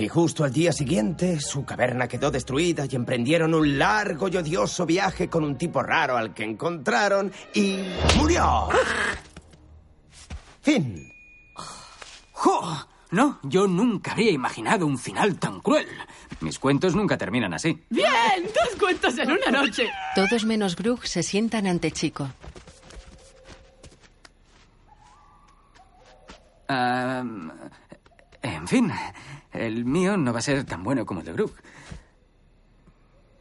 [0.00, 4.86] Y justo al día siguiente, su caverna quedó destruida y emprendieron un largo y odioso
[4.86, 7.80] viaje con un tipo raro al que encontraron y
[8.16, 8.70] murió.
[10.62, 11.12] Fin.
[12.32, 12.78] ¡Jo!
[13.10, 15.86] No, yo nunca habría imaginado un final tan cruel.
[16.40, 17.84] Mis cuentos nunca terminan así.
[17.90, 18.44] ¡Bien!
[18.44, 19.86] ¡Dos cuentos en una noche!
[20.14, 22.26] Todos menos Grug se sientan ante Chico.
[26.68, 27.22] Ah,
[28.42, 28.90] en fin,
[29.52, 31.54] el mío no va a ser tan bueno como el de Brook.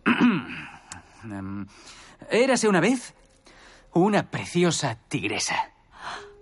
[1.24, 1.68] Em,
[2.32, 3.14] érase una vez
[3.93, 5.72] una preciosa tigresa.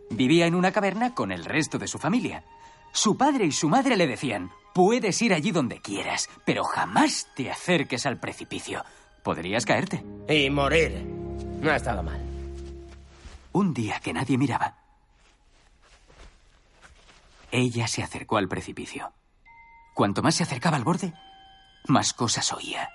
[0.10, 2.44] Vivía en una caverna con el resto de su familia.
[2.92, 7.52] Su padre y su madre le decían, puedes ir allí donde quieras, pero jamás te
[7.52, 8.84] acerques al precipicio.
[9.24, 10.04] Podrías caerte.
[10.30, 11.04] Y morir.
[11.60, 12.22] No ha estado mal.
[13.52, 14.76] Un día que nadie miraba,
[17.52, 19.12] ella se acercó al precipicio.
[19.98, 21.12] Cuanto más se acercaba al borde,
[21.88, 22.88] más cosas oía,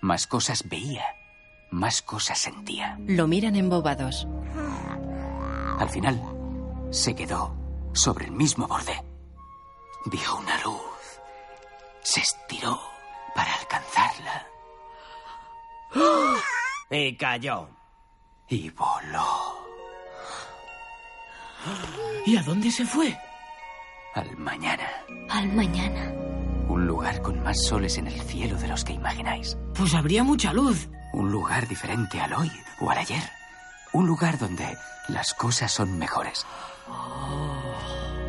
[0.00, 1.04] más cosas veía,
[1.70, 2.98] más cosas sentía.
[3.06, 4.26] Lo miran embobados.
[5.78, 6.20] Al final,
[6.90, 7.54] se quedó
[7.92, 9.04] sobre el mismo borde.
[10.06, 11.20] Vio una luz.
[12.02, 12.80] Se estiró
[13.36, 14.46] para alcanzarla
[16.90, 17.68] Y cayó.
[18.48, 19.64] y voló
[22.26, 23.16] ¿Y a dónde se fue?
[24.14, 24.88] Al mañana.
[25.30, 26.12] Al mañana.
[26.68, 29.56] Un lugar con más soles en el cielo de los que imagináis.
[29.74, 30.88] Pues habría mucha luz.
[31.12, 32.50] Un lugar diferente al hoy
[32.80, 33.22] o al ayer.
[33.92, 34.76] Un lugar donde
[35.08, 36.46] las cosas son mejores.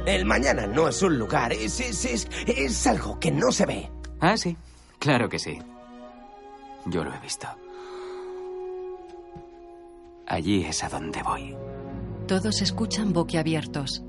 [0.05, 3.89] El mañana no es un lugar, es, es, es, es algo que no se ve.
[4.19, 4.57] Ah, sí.
[4.99, 5.59] Claro que sí.
[6.85, 7.47] Yo lo he visto.
[10.27, 11.55] Allí es a donde voy.
[12.27, 14.03] Todos escuchan boquiabiertos.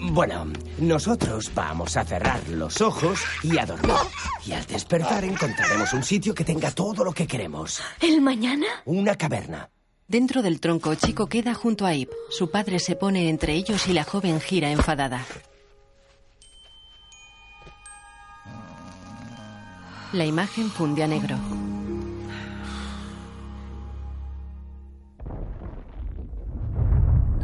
[0.00, 0.46] Bueno,
[0.78, 3.94] nosotros vamos a cerrar los ojos y a dormir.
[4.46, 7.80] Y al despertar encontraremos un sitio que tenga todo lo que queremos.
[8.00, 8.66] ¿El mañana?
[8.84, 9.68] Una caverna.
[10.08, 12.10] Dentro del tronco, Chico queda junto a Ip.
[12.30, 15.24] Su padre se pone entre ellos y la joven gira enfadada.
[20.12, 21.38] La imagen funde a negro.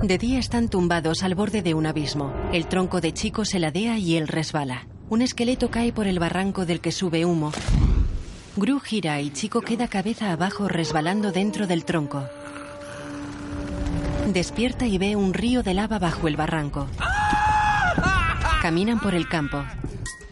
[0.03, 2.32] De día están tumbados al borde de un abismo.
[2.53, 4.86] El tronco de Chico se ladea y él resbala.
[5.09, 7.51] Un esqueleto cae por el barranco del que sube humo.
[8.57, 12.24] Gru gira y Chico queda cabeza abajo resbalando dentro del tronco.
[14.32, 16.86] Despierta y ve un río de lava bajo el barranco.
[18.62, 19.64] Caminan por el campo.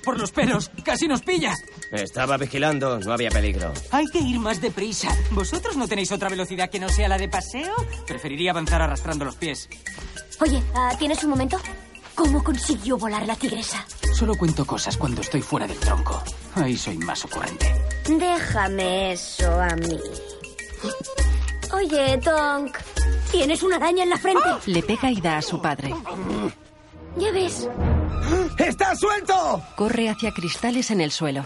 [0.07, 0.71] ¡Por los pelos!
[0.85, 1.53] ¡Casi nos pilla!
[1.91, 3.73] Estaba vigilando, no había peligro.
[3.91, 5.09] Hay que ir más deprisa.
[5.33, 7.75] ¿Vosotros no tenéis otra velocidad que no sea la de paseo?
[8.07, 9.69] Preferiría avanzar arrastrando los pies.
[10.41, 11.59] Oye, ah, ¿tienes un momento?
[12.15, 13.85] ¿Cómo consiguió volar la tigresa?
[14.15, 16.23] Solo cuento cosas cuando estoy fuera del tronco.
[16.55, 17.67] Ahí soy más ocurrente.
[18.09, 19.99] Déjame eso a mí.
[21.73, 22.79] Oye, Tonk,
[23.33, 24.49] tienes una araña en la frente.
[24.67, 25.93] Le pega y da a su padre.
[27.17, 27.69] Ya ves.
[28.59, 29.63] ¡Está suelto!
[29.77, 31.45] Corre hacia cristales en el suelo.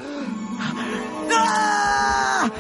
[1.33, 2.51] ¡Ah!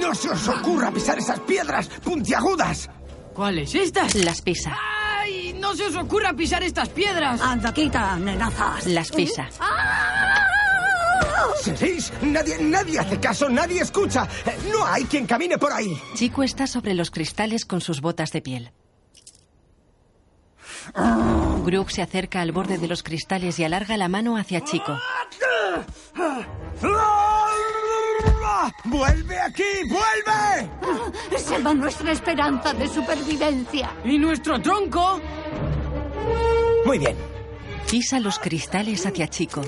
[0.00, 2.90] ¡No se os ocurra pisar esas piedras puntiagudas!
[3.34, 4.14] ¿Cuáles estas?
[4.16, 4.76] Las pisa.
[5.20, 5.54] ¡Ay!
[5.60, 7.40] No se os ocurra pisar estas piedras.
[7.40, 8.86] Anda, quita, nenazas.
[8.86, 9.48] Las pisa.
[11.62, 12.12] ¿Seréis?
[12.22, 14.26] Nadie, nadie hace caso, nadie escucha.
[14.72, 16.00] No hay quien camine por ahí.
[16.14, 18.72] Chico está sobre los cristales con sus botas de piel.
[21.64, 24.98] Grug se acerca al borde de los cristales y alarga la mano hacia Chico.
[28.84, 29.62] ¡Vuelve aquí!
[29.88, 31.38] ¡Vuelve!
[31.38, 33.90] Se va nuestra esperanza de supervivencia.
[34.04, 35.20] ¿Y nuestro tronco?
[36.84, 37.16] Muy bien.
[37.90, 39.62] Pisa los cristales hacia Chico.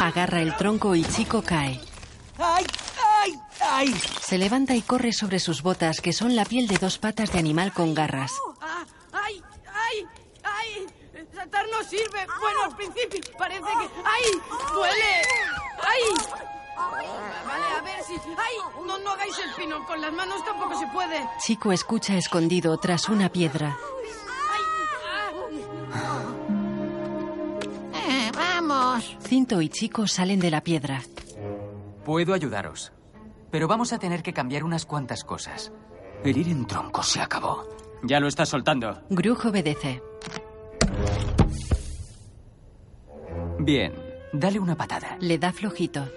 [0.00, 1.80] Agarra el tronco y Chico cae.
[2.38, 2.66] ¡Ay!
[3.22, 3.38] ¡Ay!
[3.60, 3.94] ¡Ay!
[4.20, 7.38] Se levanta y corre sobre sus botas, que son la piel de dos patas de
[7.38, 8.32] animal con garras.
[8.60, 9.42] Ah, ¡Ay!
[9.66, 10.06] ¡Ay!
[10.42, 10.86] ¡Ay!
[11.34, 12.26] Saltar no sirve.
[12.40, 13.88] Bueno, al principio parece que...
[14.04, 14.22] ¡Ay!
[14.74, 15.22] ¡Duele!
[15.78, 16.00] ¡Ay!
[17.46, 18.14] Vale, a ver si...
[18.14, 18.54] ¡Ay!
[18.86, 19.84] No, no hagáis el pino.
[19.86, 21.26] Con las manos tampoco se puede.
[21.38, 23.76] Chico escucha escondido tras una piedra.
[27.94, 29.16] Eh, vamos.
[29.22, 31.02] Cinto y Chico salen de la piedra.
[32.04, 32.92] Puedo ayudaros,
[33.52, 35.70] pero vamos a tener que cambiar unas cuantas cosas.
[36.24, 37.68] El ir en tronco se acabó.
[38.02, 39.02] Ya lo estás soltando.
[39.10, 40.02] Grug obedece.
[43.58, 43.94] Bien,
[44.32, 45.18] dale una patada.
[45.20, 46.08] Le da flojito.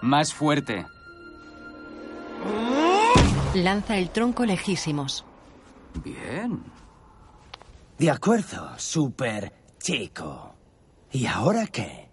[0.00, 0.86] Más fuerte.
[3.54, 5.24] Lanza el tronco lejísimos.
[6.04, 6.62] Bien.
[7.98, 10.54] De acuerdo, super chico.
[11.10, 12.05] ¿Y ahora qué?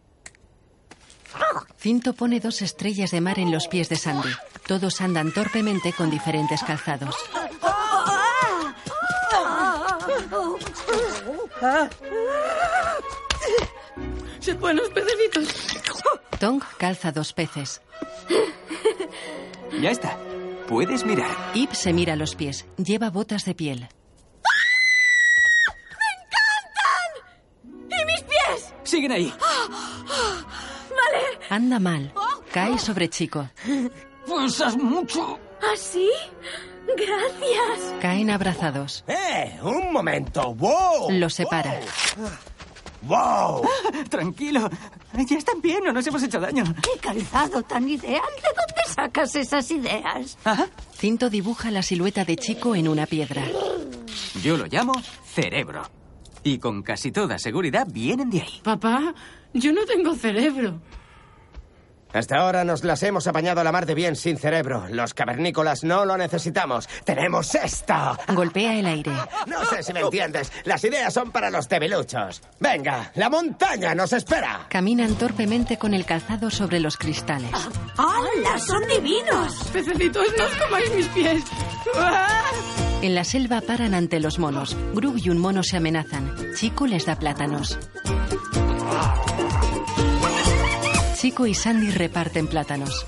[1.77, 4.29] Cinto pone dos estrellas de mar en los pies de Sandy.
[4.67, 7.15] Todos andan torpemente con diferentes calzados.
[14.39, 15.47] Se ponen los pececitos.
[16.39, 17.81] Tong calza dos peces.
[19.81, 20.17] Ya está.
[20.67, 21.35] Puedes mirar.
[21.53, 22.65] Ip se mira los pies.
[22.77, 23.89] Lleva botas de piel.
[27.63, 28.73] ¡Y mis pies!
[28.83, 29.33] Siguen ahí.
[31.05, 31.39] Vale.
[31.49, 32.13] Anda mal.
[32.51, 33.49] Cae sobre Chico.
[34.25, 35.39] Pulsas mucho.
[35.73, 36.09] ¿Así?
[36.87, 37.95] Gracias.
[38.01, 39.03] Caen abrazados.
[39.07, 39.57] ¡Eh!
[39.63, 40.53] ¡Un momento!
[40.55, 41.11] ¡Wow!
[41.11, 41.79] Los separa.
[43.03, 43.67] ¡Wow!
[44.09, 44.69] Tranquilo.
[45.13, 46.63] Ya están bien, no nos hemos hecho daño.
[46.81, 48.21] ¡Qué calzado tan ideal!
[48.41, 50.37] ¿De dónde sacas esas ideas?
[50.95, 53.43] Cinto dibuja la silueta de Chico en una piedra.
[54.41, 54.93] Yo lo llamo
[55.25, 55.83] cerebro.
[56.43, 58.61] Y con casi toda seguridad vienen de ahí.
[58.63, 59.13] Papá,
[59.53, 60.79] yo no tengo cerebro.
[62.13, 64.85] Hasta ahora nos las hemos apañado a la mar de bien sin cerebro.
[64.89, 66.87] Los cavernícolas no lo necesitamos.
[67.03, 67.95] ¡Tenemos esto!
[68.35, 69.11] Golpea el aire.
[69.47, 70.51] No sé si me entiendes.
[70.65, 72.43] Las ideas son para los debiluchos.
[72.59, 74.67] Venga, la montaña nos espera.
[74.69, 77.49] Caminan torpemente con el calzado sobre los cristales.
[77.97, 78.59] ¡Hala!
[78.59, 79.63] ¡Son divinos!
[79.73, 81.43] Pececitos, no os comáis mis pies.
[83.03, 84.77] En la selva paran ante los monos.
[84.93, 86.33] Grug y un mono se amenazan.
[86.55, 87.77] Chico les da plátanos.
[91.17, 93.05] Chico y Sandy reparten plátanos.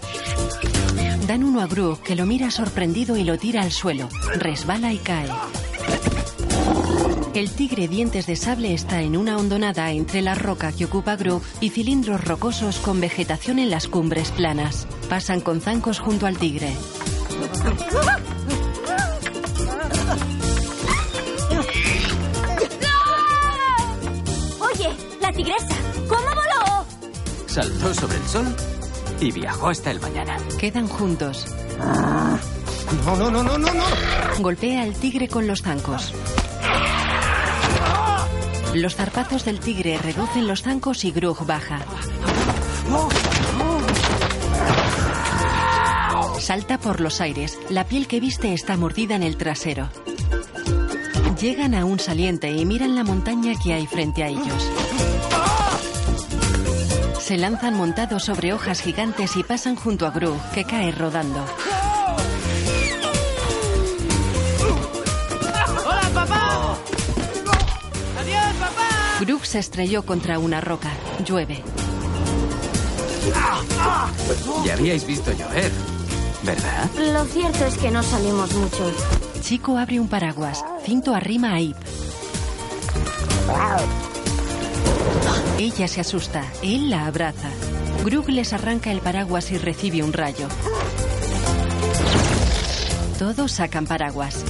[1.28, 4.10] Dan uno a Grug, que lo mira sorprendido y lo tira al suelo.
[4.36, 5.30] Resbala y cae.
[7.34, 11.42] El tigre dientes de sable está en una hondonada entre la roca que ocupa Grug
[11.62, 14.88] y cilindros rocosos con vegetación en las cumbres planas.
[15.08, 16.74] Pasan con zancos junto al tigre.
[27.56, 28.56] Saltó sobre el sol
[29.22, 30.36] y viajó hasta el mañana.
[30.60, 31.48] Quedan juntos.
[33.06, 33.84] No, no, no, no, no, no.
[34.40, 36.14] Golpea al tigre con los zancos.
[38.74, 41.80] Los zarpazos del tigre reducen los zancos y Grug baja.
[46.42, 47.58] Salta por los aires.
[47.70, 49.88] La piel que viste está mordida en el trasero.
[51.40, 54.70] Llegan a un saliente y miran la montaña que hay frente a ellos.
[57.26, 61.44] Se lanzan montados sobre hojas gigantes y pasan junto a Grug, que cae rodando.
[65.88, 66.78] ¡Hola, papá!
[68.20, 69.18] ¡Adiós, papá!
[69.22, 70.92] Grug se estrelló contra una roca.
[71.26, 71.64] Llueve.
[74.64, 75.72] Ya habíais visto llover,
[76.44, 76.92] ¿verdad?
[77.12, 78.92] Lo cierto es que no salimos mucho.
[79.42, 80.64] Chico abre un paraguas.
[80.86, 81.78] Cinto arrima a Ip.
[85.58, 86.44] Ella se asusta.
[86.62, 87.50] Él la abraza.
[88.04, 90.48] Grug les arranca el paraguas y recibe un rayo.
[93.18, 94.44] Todos sacan paraguas.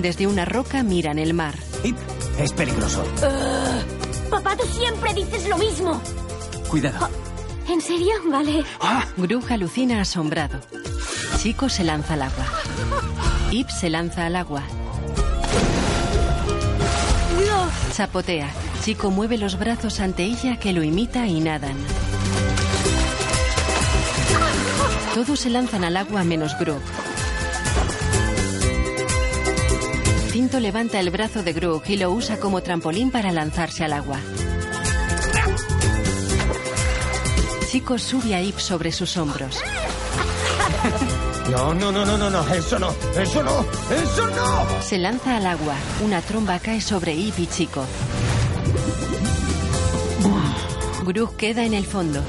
[0.00, 1.54] Desde una roca miran el mar.
[1.82, 1.96] Ip,
[2.38, 3.04] es peligroso.
[4.30, 6.00] Papá, tú siempre dices lo mismo.
[6.68, 7.08] Cuidado.
[7.68, 8.12] ¿En serio?
[8.30, 8.64] Vale.
[9.16, 10.60] Grug alucina asombrado.
[11.38, 12.46] Chico se lanza al agua.
[13.50, 14.62] Ip se lanza al agua.
[17.92, 18.50] Chapotea.
[18.82, 21.76] Chico mueve los brazos ante ella que lo imita y nadan.
[25.14, 26.82] Todos se lanzan al agua menos Grug.
[30.30, 34.18] Cinto levanta el brazo de Grug y lo usa como trampolín para lanzarse al agua.
[37.70, 39.60] Chico sube a Ip sobre sus hombros.
[41.50, 42.54] No, no, no, no, no, no.
[42.54, 42.90] Eso no.
[43.16, 43.66] Eso no.
[43.90, 44.82] Eso no.
[44.82, 45.74] Se lanza al agua.
[46.02, 47.84] Una tromba cae sobre Ip y Chico.
[51.04, 52.22] Grug queda en el fondo.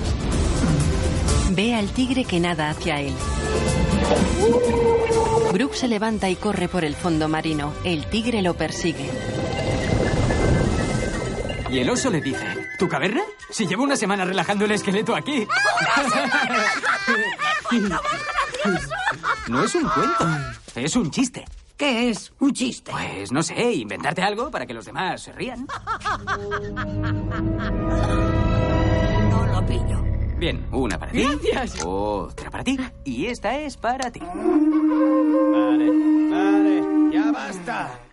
[1.51, 3.13] Ve al tigre que nada hacia él.
[5.53, 7.73] Grug se levanta y corre por el fondo marino.
[7.85, 9.09] El tigre lo persigue.
[11.69, 12.45] Y el oso le dice,
[12.77, 13.21] ¿tu caverna?
[13.49, 15.47] Si llevo una semana relajando el esqueleto aquí.
[19.47, 20.27] No es un cuento,
[20.75, 21.45] es un chiste.
[21.77, 22.33] ¿Qué es?
[22.39, 22.91] Un chiste.
[22.91, 25.67] Pues no sé, inventarte algo para que los demás se rían.
[29.29, 30.01] No lo pillo.
[30.37, 31.23] Bien, una para ti.
[31.51, 31.83] Gracias.
[31.85, 32.79] Otra para ti.
[33.03, 34.21] Y esta es para ti.
[35.51, 35.89] Vale,
[36.31, 36.81] vale.
[37.13, 38.04] Ya basta.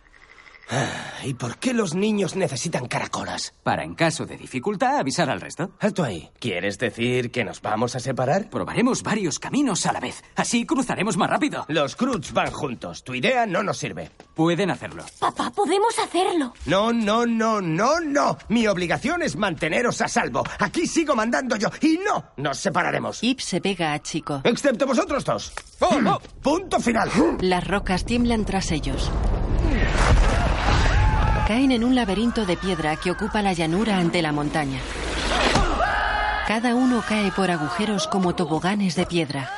[1.25, 3.53] ¿Y por qué los niños necesitan caracolas?
[3.63, 5.71] Para en caso de dificultad avisar al resto.
[5.79, 6.31] Alto ahí.
[6.41, 8.49] ¿Quieres decir que nos vamos a separar?
[8.49, 10.23] Probaremos varios caminos a la vez.
[10.35, 11.65] Así cruzaremos más rápido.
[11.69, 13.05] Los Cruz van juntos.
[13.05, 14.11] Tu idea no nos sirve.
[14.35, 15.05] Pueden hacerlo.
[15.21, 16.55] Papá, podemos hacerlo.
[16.67, 18.39] No, no, no, no, no.
[18.49, 20.43] Mi obligación es manteneros a salvo.
[20.59, 21.69] Aquí sigo mandando yo.
[21.83, 23.23] Y no nos separaremos.
[23.23, 24.41] Ip se pega a Chico.
[24.45, 25.53] Excepto vosotros dos.
[25.81, 27.11] ¡Oh, Punto final.
[27.41, 29.11] Las rocas tiemblan tras ellos
[31.53, 34.81] caen en un laberinto de piedra que ocupa la llanura ante la montaña.
[36.49, 39.51] Cada uno cae por agujeros como toboganes de piedra.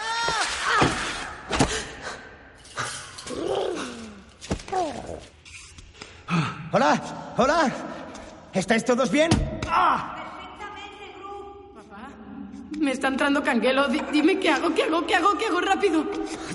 [6.73, 7.01] ¡Hola!
[7.37, 7.73] ¡Hola!
[8.53, 9.31] ¿Estáis todos bien?
[9.31, 11.75] Perfectamente, Gru.
[11.77, 12.09] Papá,
[12.77, 13.87] me está entrando canguelo.
[13.87, 16.05] Dime qué hago, qué hago, qué hago, qué hago rápido.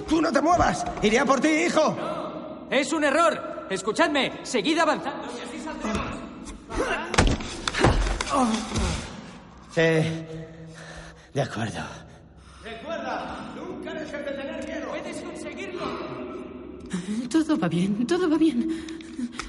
[0.06, 0.86] ¡Tú no te muevas!
[1.02, 1.96] ¡Iré a por ti, hijo!
[1.98, 2.76] No.
[2.76, 3.59] ¡Es un error!
[3.70, 6.06] Escuchadme, seguid avanzando y así saldremos.
[9.74, 10.26] Sí.
[11.34, 11.80] De acuerdo.
[14.90, 15.86] Puedes conseguirlo.
[17.30, 18.86] Todo va bien, todo va bien.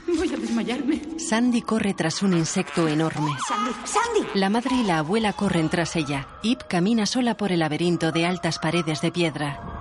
[0.07, 1.01] Voy a desmayarme.
[1.18, 3.31] Sandy corre tras un insecto enorme.
[3.49, 4.29] Sandy, Sandy.
[4.35, 6.29] La madre y la abuela corren tras ella.
[6.43, 9.80] Ip camina sola por el laberinto de altas paredes de piedra.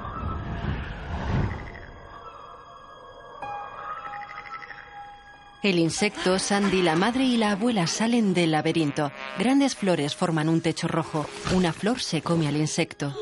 [5.62, 9.12] El insecto, Sandy, la madre y la abuela salen del laberinto.
[9.38, 11.26] Grandes flores forman un techo rojo.
[11.54, 13.14] Una flor se come al insecto.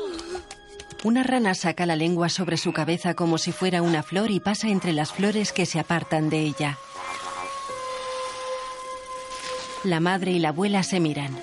[1.02, 4.68] Una rana saca la lengua sobre su cabeza como si fuera una flor y pasa
[4.68, 6.78] entre las flores que se apartan de ella.
[9.82, 11.36] La madre y la abuela se miran.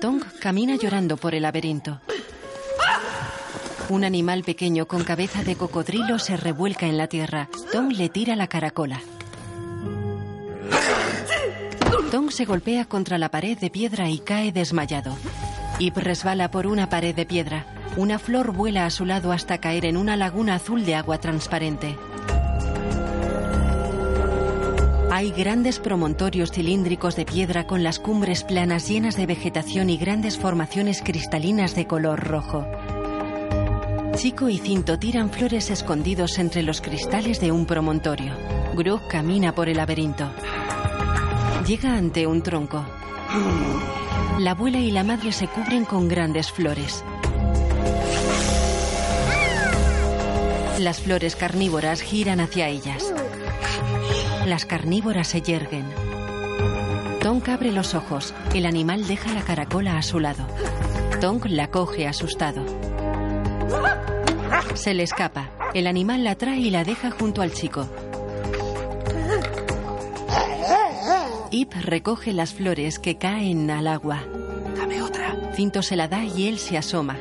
[0.00, 2.00] Tong camina llorando por el laberinto.
[3.88, 7.48] Un animal pequeño con cabeza de cocodrilo se revuelca en la tierra.
[7.70, 9.00] Tong le tira la caracola.
[12.10, 15.16] Tong se golpea contra la pared de piedra y cae desmayado.
[15.78, 17.66] Ip resbala por una pared de piedra.
[17.96, 21.96] Una flor vuela a su lado hasta caer en una laguna azul de agua transparente.
[25.12, 30.38] Hay grandes promontorios cilíndricos de piedra con las cumbres planas llenas de vegetación y grandes
[30.38, 32.66] formaciones cristalinas de color rojo.
[34.16, 38.59] Chico y Cinto tiran flores escondidos entre los cristales de un promontorio.
[38.74, 40.30] Grug camina por el laberinto.
[41.66, 42.84] Llega ante un tronco.
[44.38, 47.04] La abuela y la madre se cubren con grandes flores.
[50.78, 53.12] Las flores carnívoras giran hacia ellas.
[54.46, 55.84] Las carnívoras se yerguen.
[57.20, 58.32] Tonk abre los ojos.
[58.54, 60.46] El animal deja la caracola a su lado.
[61.20, 62.64] Tonk la coge asustado.
[64.74, 65.50] Se le escapa.
[65.74, 67.86] El animal la trae y la deja junto al chico.
[71.60, 74.22] Ip recoge las flores que caen al agua.
[74.78, 75.36] Dame otra.
[75.52, 77.18] Cinto se la da y él se asoma.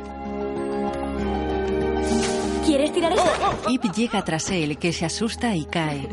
[2.65, 3.25] ¿Quieres tirar eso?
[3.67, 6.07] Ip llega tras él, que se asusta y cae.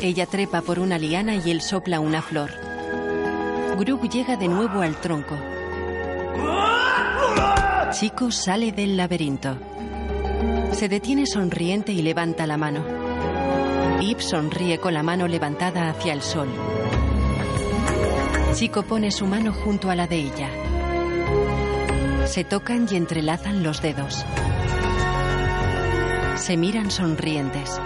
[0.00, 2.52] Ella trepa por una liana y él sopla una flor.
[3.76, 5.36] Grug llega de nuevo al tronco.
[7.90, 9.58] Chico sale del laberinto.
[10.70, 12.84] Se detiene sonriente y levanta la mano.
[14.00, 16.48] Ip sonríe con la mano levantada hacia el sol.
[18.54, 20.48] Chico pone su mano junto a la de ella.
[22.26, 24.24] Se tocan y entrelazan los dedos.
[26.36, 27.80] Se miran sonrientes.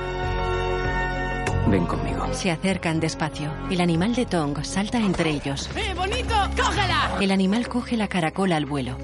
[1.69, 2.27] Ven conmigo.
[2.33, 3.51] Se acercan despacio.
[3.71, 5.71] El animal de Tong salta entre ellos.
[5.75, 6.35] ¡Eh, bonito!
[6.55, 7.17] ¡Cógela!
[7.19, 8.99] El animal coge la caracola al vuelo.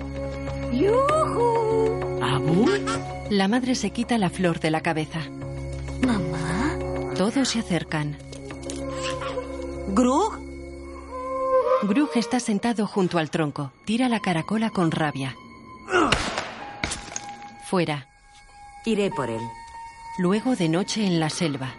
[0.70, 2.20] ¡Yujú!
[2.22, 2.66] ¿Abu?
[3.30, 5.20] La madre se quita la flor de la cabeza.
[6.06, 6.78] ¿Mamá?
[7.16, 8.18] Todos se acercan.
[9.88, 10.43] ¿Grug?
[11.86, 13.72] Grug está sentado junto al tronco.
[13.84, 15.36] Tira la caracola con rabia.
[17.66, 18.08] Fuera.
[18.86, 19.40] Iré por él.
[20.18, 21.74] Luego de noche en la selva.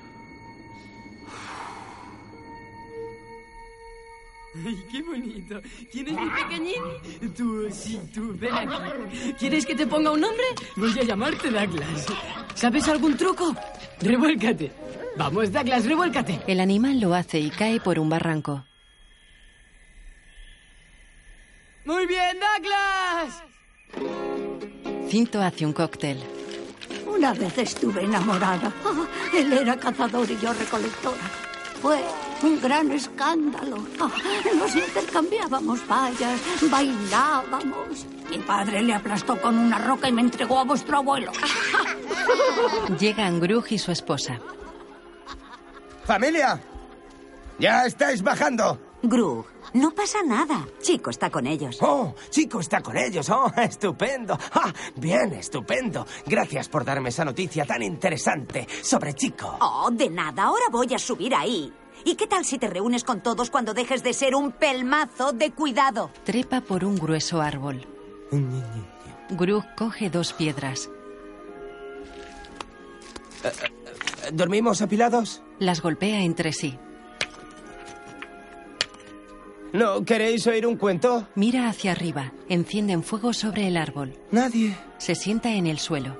[4.65, 5.61] ¡Ay, qué bonito!
[5.91, 7.33] ¿Tienes mi pequeñín?
[7.35, 9.33] Tú, sí, tú, ven aquí.
[9.39, 10.45] ¿Quieres que te ponga un nombre?
[10.75, 12.05] Voy a llamarte Douglas.
[12.53, 13.55] ¿Sabes algún truco?
[14.01, 14.71] Revuélcate.
[15.17, 16.41] Vamos, Douglas, revuélcate.
[16.47, 18.63] El animal lo hace y cae por un barranco.
[21.85, 23.43] ¡Muy bien, Douglas!
[25.07, 26.21] Cinto hace un cóctel.
[27.07, 28.71] Una vez estuve enamorada.
[29.33, 31.29] Él era cazador y yo recolectora.
[31.81, 32.03] Fue
[32.41, 33.77] un gran escándalo.
[33.99, 34.09] Ah,
[34.57, 38.07] nos intercambiábamos vallas, bailábamos.
[38.31, 41.31] Mi padre le aplastó con una roca y me entregó a vuestro abuelo.
[42.99, 44.39] Llegan Grug y su esposa.
[46.03, 46.59] ¡Familia!
[47.59, 48.79] ¡Ya estáis bajando!
[49.03, 49.45] Grug,
[49.75, 50.65] no pasa nada.
[50.81, 51.77] Chico está con ellos.
[51.81, 52.15] ¡Oh!
[52.29, 53.29] Chico está con ellos.
[53.29, 53.51] ¡Oh!
[53.57, 54.37] ¡Estupendo!
[54.53, 54.73] ¡Ah!
[54.95, 56.07] Bien, estupendo.
[56.25, 59.57] Gracias por darme esa noticia tan interesante sobre Chico.
[59.59, 60.43] Oh, de nada.
[60.43, 61.73] Ahora voy a subir ahí.
[62.05, 65.51] ¿Y qué tal si te reúnes con todos cuando dejes de ser un pelmazo de
[65.51, 66.09] cuidado?
[66.23, 67.85] Trepa por un grueso árbol.
[69.29, 70.89] Grug coge dos piedras.
[74.31, 75.41] ¿Dormimos apilados?
[75.59, 76.79] Las golpea entre sí.
[79.75, 81.27] ¿No queréis oír un cuento?
[81.35, 82.31] Mira hacia arriba.
[82.47, 84.17] Encienden fuego sobre el árbol.
[84.31, 84.73] Nadie.
[84.97, 86.17] Se sienta en el suelo.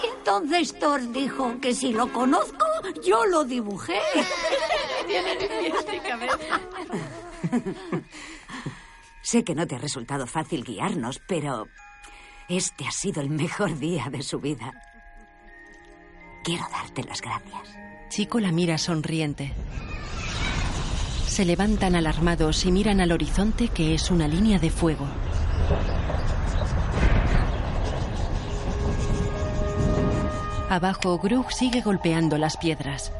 [0.00, 2.66] Y entonces Thor dijo que si lo conozco,
[3.04, 3.98] yo lo dibujé.
[9.22, 11.66] Sé que no te ha resultado fácil guiarnos, pero
[12.48, 14.72] este ha sido el mejor día de su vida.
[16.44, 17.76] Quiero darte las gracias.
[18.08, 19.52] Chico la mira sonriente.
[21.38, 25.06] Se levantan alarmados y miran al horizonte que es una línea de fuego.
[30.68, 33.12] Abajo, Grug sigue golpeando las piedras.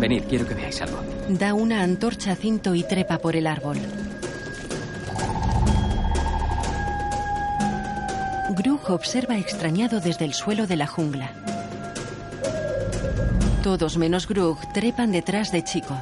[0.00, 1.04] Venid, quiero que veáis algo.
[1.28, 3.78] Da una antorcha a Cinto y trepa por el árbol.
[8.58, 11.30] Grug observa extrañado desde el suelo de la jungla.
[13.62, 15.96] Todos menos Grug trepan detrás de Chico.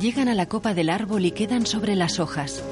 [0.00, 2.64] Llegan a la copa del árbol y quedan sobre las hojas.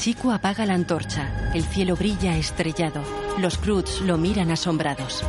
[0.00, 1.50] Chico apaga la antorcha.
[1.54, 3.02] El cielo brilla estrellado.
[3.38, 5.24] Los Croods lo miran asombrados.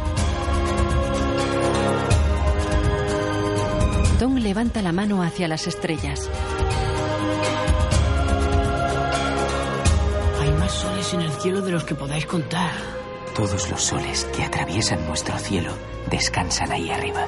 [4.19, 6.29] Tom levanta la mano hacia las estrellas.
[10.65, 12.71] Más soles en el cielo de los que podáis contar.
[13.35, 15.71] Todos los soles que atraviesan nuestro cielo
[16.09, 17.27] descansan ahí arriba.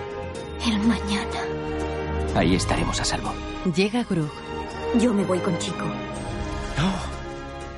[0.66, 1.42] El mañana.
[2.36, 3.32] Ahí estaremos a salvo.
[3.76, 4.32] Llega Grug.
[5.00, 5.86] Yo me voy con Chico.
[5.86, 6.92] No,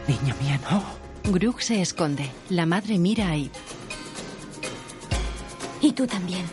[0.08, 0.82] niña mía, no.
[1.30, 2.32] Grug se esconde.
[2.50, 3.52] La madre mira a Eve.
[5.82, 6.46] Y tú también.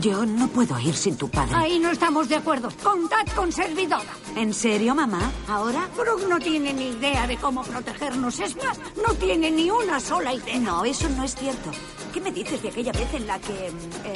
[0.00, 1.54] Yo no puedo ir sin tu padre.
[1.54, 2.68] Ahí no estamos de acuerdo.
[2.82, 4.02] Contad con servidora.
[4.36, 5.30] ¿En serio, mamá?
[5.48, 5.88] ¿Ahora?
[5.96, 8.40] Brooke no tiene ni idea de cómo protegernos.
[8.40, 10.58] Es más, no tiene ni una sola idea.
[10.58, 11.70] No, eso no es cierto.
[12.12, 13.70] ¿Qué me dices de aquella vez en la que...
[13.70, 14.06] mm,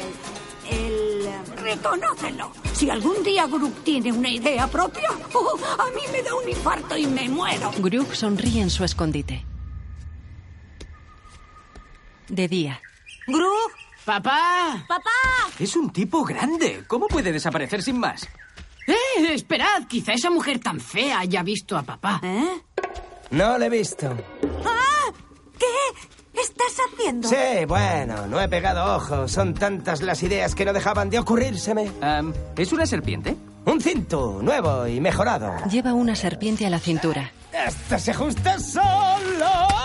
[0.70, 0.78] El...
[0.78, 2.50] el eh, Reconócelo.
[2.72, 6.96] Si algún día Brooke tiene una idea propia, oh, a mí me da un infarto
[6.96, 7.70] y me muero.
[7.78, 9.44] Grug sonríe en su escondite.
[12.28, 12.80] De día.
[13.26, 13.70] ¡Grug!
[14.08, 14.86] ¡Papá!
[14.88, 15.10] ¡Papá!
[15.58, 16.82] Es un tipo grande.
[16.86, 18.26] ¿Cómo puede desaparecer sin más?
[18.86, 19.34] ¡Eh!
[19.34, 22.18] Esperad, quizá esa mujer tan fea haya visto a papá.
[22.22, 22.62] ¿Eh?
[23.32, 24.16] No le he visto.
[24.64, 25.12] ¡Ah!
[25.58, 27.28] ¿Qué estás haciendo?
[27.28, 29.30] Sí, bueno, no he pegado ojos.
[29.30, 31.92] Son tantas las ideas que no dejaban de ocurrírseme.
[32.56, 33.36] ¿Es una serpiente?
[33.66, 35.52] Un cinto nuevo y mejorado.
[35.70, 37.30] Lleva una serpiente a la cintura.
[37.52, 39.77] Esto se ajusta solo.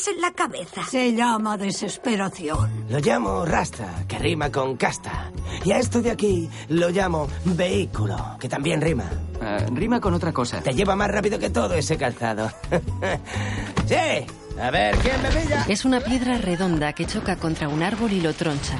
[0.00, 0.06] ¡Ay!
[0.06, 0.84] ¿Qué tienes en la cabeza?
[0.90, 2.86] Se llama desesperación.
[2.88, 5.30] Lo llamo rastra, que rima con casta.
[5.64, 9.04] Y a esto de aquí lo llamo vehículo, que también rima.
[9.42, 10.60] Ah, rima con otra cosa.
[10.60, 12.50] Te lleva más rápido que todo ese calzado.
[13.86, 14.26] sí.
[14.60, 15.64] A ver, ¿quién me pilla?
[15.68, 18.78] Es una piedra redonda que choca contra un árbol y lo troncha.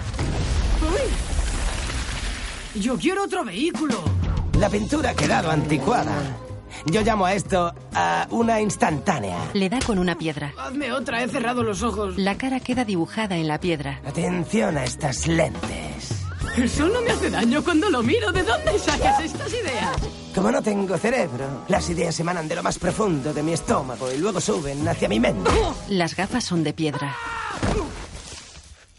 [2.75, 3.97] Yo quiero otro vehículo.
[4.59, 6.13] La pintura ha quedado anticuada.
[6.87, 9.39] Yo llamo a esto a una instantánea.
[9.55, 10.53] Le da con una piedra.
[10.59, 12.17] Hazme otra, he cerrado los ojos.
[12.19, 14.01] La cara queda dibujada en la piedra.
[14.07, 16.27] Atención a estas lentes.
[16.57, 18.33] Eso no me hace daño cuando lo miro.
[18.33, 19.97] ¿De dónde sacas estas ideas?
[20.35, 24.19] Como no tengo cerebro, las ideas emanan de lo más profundo de mi estómago y
[24.19, 25.51] luego suben hacia mi mente.
[25.89, 27.17] Las gafas son de piedra.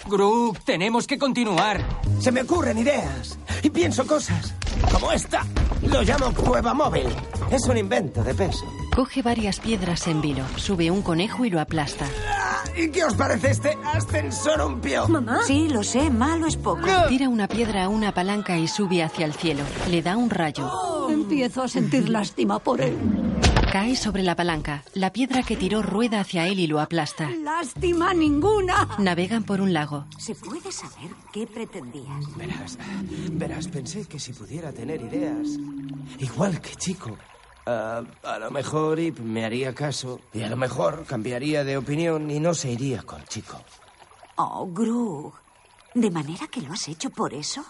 [0.07, 1.81] Grug, tenemos que continuar.
[2.19, 4.53] Se me ocurren ideas y pienso cosas.
[4.91, 5.45] Como esta.
[5.83, 7.07] Lo llamo cueva móvil.
[7.51, 8.65] Es un invento de peso.
[8.95, 12.05] Coge varias piedras en vilo, sube un conejo y lo aplasta.
[12.29, 15.07] Ah, ¿Y qué os parece este ascensor un pío?
[15.07, 15.41] ¿Mamá?
[15.45, 16.87] Sí, lo sé, malo es poco.
[17.07, 19.63] Tira una piedra a una palanca y sube hacia el cielo.
[19.89, 21.09] Le da un rayo.
[21.09, 22.97] Empiezo a sentir lástima por él.
[23.71, 24.83] Cae sobre la palanca.
[24.95, 27.29] La piedra que tiró rueda hacia él y lo aplasta.
[27.29, 28.97] Lástima ninguna.
[28.99, 30.07] Navegan por un lago.
[30.17, 32.35] ¿Se puede saber qué pretendías?
[32.35, 32.77] Verás,
[33.31, 35.57] verás, pensé que si pudiera tener ideas,
[36.19, 37.17] igual que chico,
[37.65, 42.29] ah, a lo mejor Ip me haría caso y a lo mejor cambiaría de opinión
[42.29, 43.57] y no se iría con chico.
[44.35, 45.33] Oh, Grug.
[45.93, 47.63] ¿De manera que lo has hecho por eso?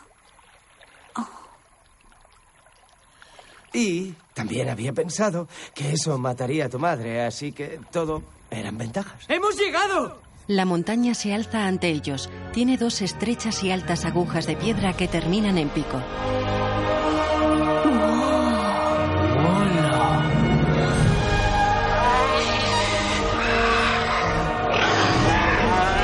[3.74, 9.26] Y también había pensado que eso mataría a tu madre, así que todo eran ventajas.
[9.28, 10.22] ¡Hemos llegado!
[10.48, 12.30] La montaña se alza ante ellos.
[12.52, 16.02] Tiene dos estrechas y altas agujas de piedra que terminan en pico.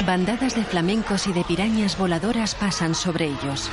[0.05, 3.69] Bandadas de flamencos y de pirañas voladoras pasan sobre ellos.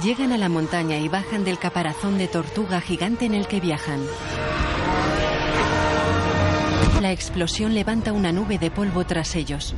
[0.00, 4.00] Llegan a la montaña y bajan del caparazón de tortuga gigante en el que viajan.
[7.02, 9.74] La explosión levanta una nube de polvo tras ellos.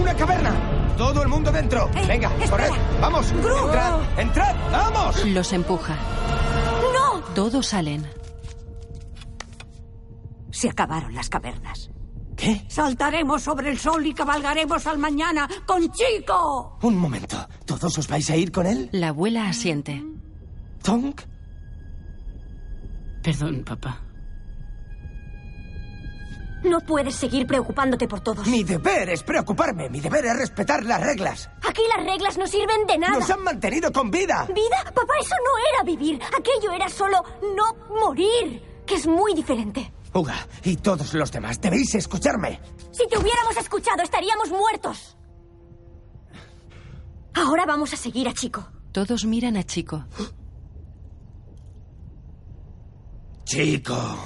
[0.00, 0.54] ¡Una caverna!
[0.96, 1.90] ¡Todo el mundo dentro!
[1.94, 2.50] Eh, Venga, espera.
[2.68, 2.70] corred.
[3.00, 3.32] ¡Vamos!
[3.32, 3.56] Gru.
[3.66, 4.00] ¡Entrad!
[4.18, 4.54] ¡Entrad!
[4.72, 5.24] ¡Vamos!
[5.26, 5.96] Los empuja.
[6.94, 7.20] ¡No!
[7.34, 8.06] Todos salen.
[10.50, 11.90] Se acabaron las cavernas.
[12.40, 12.64] ¿Qué?
[12.68, 16.78] Saltaremos sobre el sol y cabalgaremos al mañana con Chico.
[16.80, 17.36] Un momento.
[17.66, 18.88] ¿Todos os vais a ir con él?
[18.92, 20.02] La abuela asiente.
[20.82, 21.20] ¿Tonk?
[23.22, 24.00] Perdón, papá.
[26.64, 28.46] No puedes seguir preocupándote por todos.
[28.46, 29.90] Mi deber es preocuparme.
[29.90, 31.50] Mi deber es respetar las reglas.
[31.68, 33.18] Aquí las reglas no sirven de nada.
[33.18, 34.46] Nos han mantenido con vida.
[34.48, 34.82] ¿Vida?
[34.94, 36.18] Papá, eso no era vivir.
[36.38, 37.22] Aquello era solo
[37.54, 39.92] no morir, que es muy diferente.
[40.12, 42.60] Uga, y todos los demás, debéis escucharme.
[42.90, 45.16] Si te hubiéramos escuchado, estaríamos muertos.
[47.34, 48.68] Ahora vamos a seguir a Chico.
[48.92, 50.04] Todos miran a Chico.
[53.44, 54.18] Chico.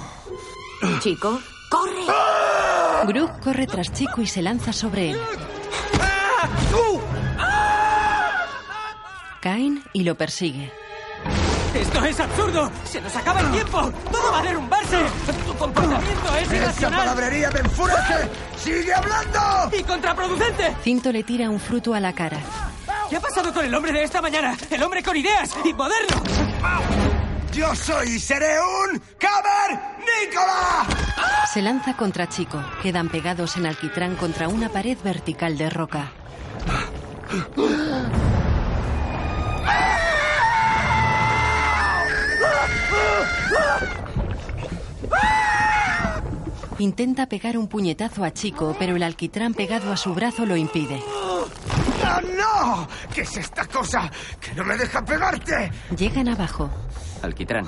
[1.01, 2.05] Chico, corre.
[3.07, 5.19] Groot corre tras Chico y se lanza sobre él.
[9.41, 10.71] Caen y lo persigue.
[11.75, 12.71] ¡Esto es absurdo!
[12.85, 13.91] ¡Se nos acaba el tiempo!
[14.11, 14.97] ¡Todo va a derrumbarse!
[15.45, 18.29] ¡Tu comportamiento es ¡Esa irracional palabrería me enfurece!
[18.57, 19.77] ¡Sigue hablando!
[19.77, 20.75] y contraproducente!
[20.83, 22.37] Cinto le tira un fruto a la cara.
[23.09, 24.55] ¿Qué ha pasado con el hombre de esta mañana?
[24.69, 26.23] ¡El hombre con ideas y moderno!
[27.51, 30.85] Yo soy y seré un cavernícola.
[31.53, 32.63] Se lanza contra Chico.
[32.81, 36.11] Quedan pegados en alquitrán contra una pared vertical de roca.
[46.77, 51.01] Intenta pegar un puñetazo a Chico, pero el alquitrán pegado a su brazo lo impide.
[51.07, 51.45] ¡Oh,
[52.37, 52.87] no!
[53.13, 54.11] ¿Qué es esta cosa
[54.41, 55.71] que no me deja pegarte?
[55.97, 56.69] Llegan abajo.
[57.21, 57.65] Alquitrán.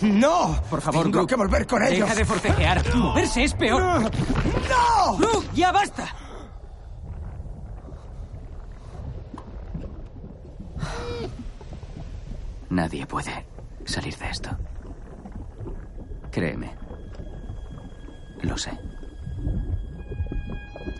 [0.00, 0.60] ¡No!
[0.70, 2.00] Por favor, Tengo que volver con ellos.
[2.00, 2.94] Deja de forcejear.
[2.94, 3.82] Moverse es peor.
[4.02, 5.16] ¡No!
[5.18, 6.14] ¡Groot, ya basta!
[12.70, 13.46] Nadie puede
[13.84, 14.50] salir de esto.
[16.36, 16.70] Créeme.
[18.42, 18.70] Lo sé.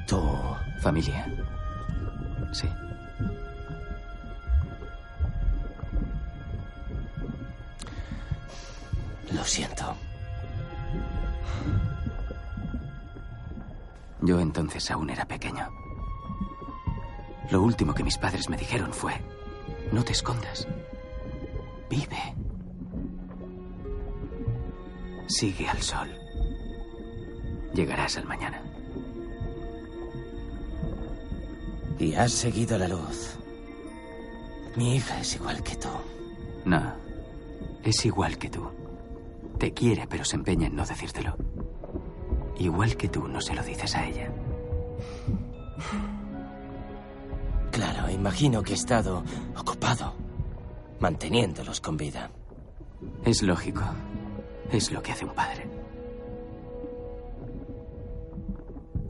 [0.08, 0.18] ¿Tu
[0.80, 1.26] Familia.
[2.52, 2.66] Sí.
[9.30, 9.94] Lo siento.
[14.22, 15.68] Yo entonces aún era pequeño.
[17.50, 19.12] Lo último que mis padres me dijeron fue,
[19.92, 20.66] no te escondas.
[21.90, 22.45] Vive.
[25.26, 26.08] Sigue al sol.
[27.74, 28.62] Llegarás al mañana.
[31.98, 33.36] Y has seguido la luz.
[34.76, 35.88] Mi hija es igual que tú.
[36.64, 36.94] No.
[37.82, 38.68] Es igual que tú.
[39.58, 41.36] Te quiere, pero se empeña en no decírtelo.
[42.58, 44.30] Igual que tú no se lo dices a ella.
[47.70, 49.22] Claro, imagino que he estado
[49.56, 50.14] ocupado
[51.00, 52.30] manteniéndolos con vida.
[53.24, 53.82] Es lógico.
[54.72, 55.66] Es lo que hace un padre.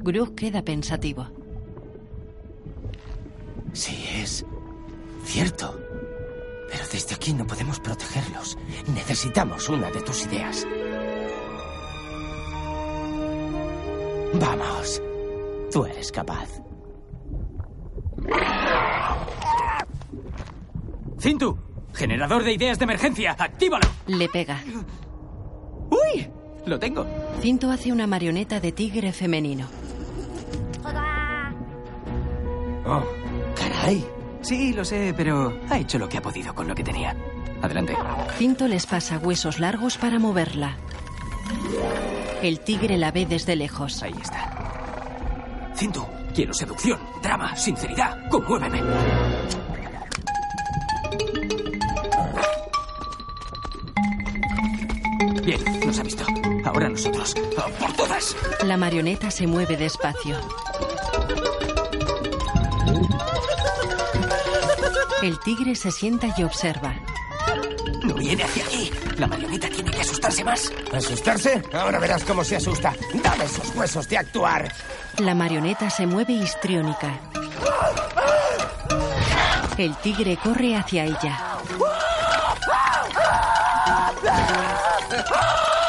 [0.01, 1.27] Groot queda pensativo.
[3.73, 4.45] Sí, es
[5.25, 5.79] cierto.
[6.71, 8.57] Pero desde aquí no podemos protegerlos.
[8.95, 10.67] Necesitamos una de tus ideas.
[14.35, 15.03] Vamos.
[15.73, 16.49] Tú eres capaz.
[21.19, 21.59] Cintu,
[21.95, 23.89] generador de ideas de emergencia, actívalo.
[24.07, 24.61] Le pega.
[26.67, 27.07] Lo tengo.
[27.41, 29.69] Cinto hace una marioneta de tigre femenino.
[32.85, 33.03] Oh,
[33.57, 34.05] caray.
[34.43, 37.17] Sí, lo sé, pero ha hecho lo que ha podido con lo que tenía.
[37.63, 37.97] Adelante.
[38.37, 40.77] Cinto les pasa huesos largos para moverla.
[42.43, 44.03] El tigre la ve desde lejos.
[44.03, 45.73] Ahí está.
[45.75, 48.29] Cintu, quiero seducción, drama, sinceridad.
[48.29, 48.83] Conmuéveme.
[55.45, 56.25] Bien, nos ha visto.
[56.77, 57.35] Ahora nosotros.
[57.57, 58.37] ¡A ¡Por todas!
[58.63, 60.37] La marioneta se mueve despacio.
[65.23, 66.95] El tigre se sienta y observa.
[68.05, 68.91] No viene hacia aquí.
[69.17, 70.71] La marioneta tiene que asustarse más.
[70.93, 71.63] ¿Asustarse?
[71.73, 72.95] Ahora verás cómo se asusta.
[73.25, 74.71] Dame esos huesos de actuar.
[75.17, 77.19] La marioneta se mueve histriónica.
[79.79, 81.56] El tigre corre hacia ella.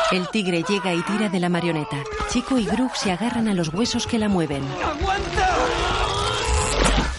[0.10, 2.02] El tigre llega y tira de la marioneta.
[2.30, 4.64] Chico y Groot se agarran a los huesos que la mueven.
[4.84, 5.56] ¡Aguanta!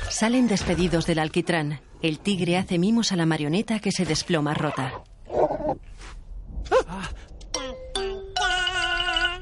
[0.09, 1.81] Salen despedidos del alquitrán.
[2.01, 5.03] El tigre hace mimos a la marioneta que se desploma rota.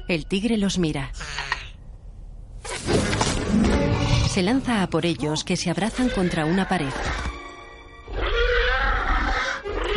[0.09, 1.11] El tigre los mira.
[4.29, 6.91] Se lanza a por ellos que se abrazan contra una pared.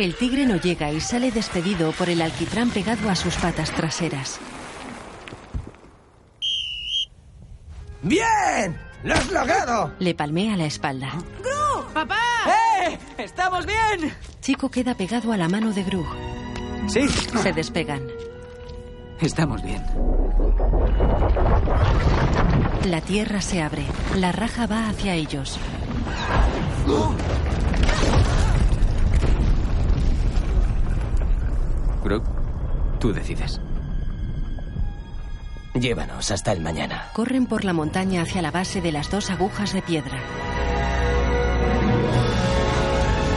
[0.01, 4.39] El tigre no llega y sale despedido por el alquitrán pegado a sus patas traseras.
[8.01, 8.79] ¡Bien!
[9.03, 9.93] ¡Lo has logrado!
[9.99, 11.11] Le palmea la espalda.
[11.93, 12.17] ¡Papá!
[12.87, 12.97] ¡Eh!
[13.19, 14.11] ¡Estamos bien!
[14.41, 16.07] Chico queda pegado a la mano de Grug.
[16.87, 17.07] Sí.
[17.07, 18.01] Se despegan.
[19.19, 19.83] Estamos bien.
[22.85, 23.85] La tierra se abre.
[24.15, 25.59] La raja va hacia ellos.
[32.03, 32.23] Grook,
[32.99, 33.59] tú decides.
[35.73, 37.09] Llévanos hasta el mañana.
[37.13, 40.19] Corren por la montaña hacia la base de las dos agujas de piedra.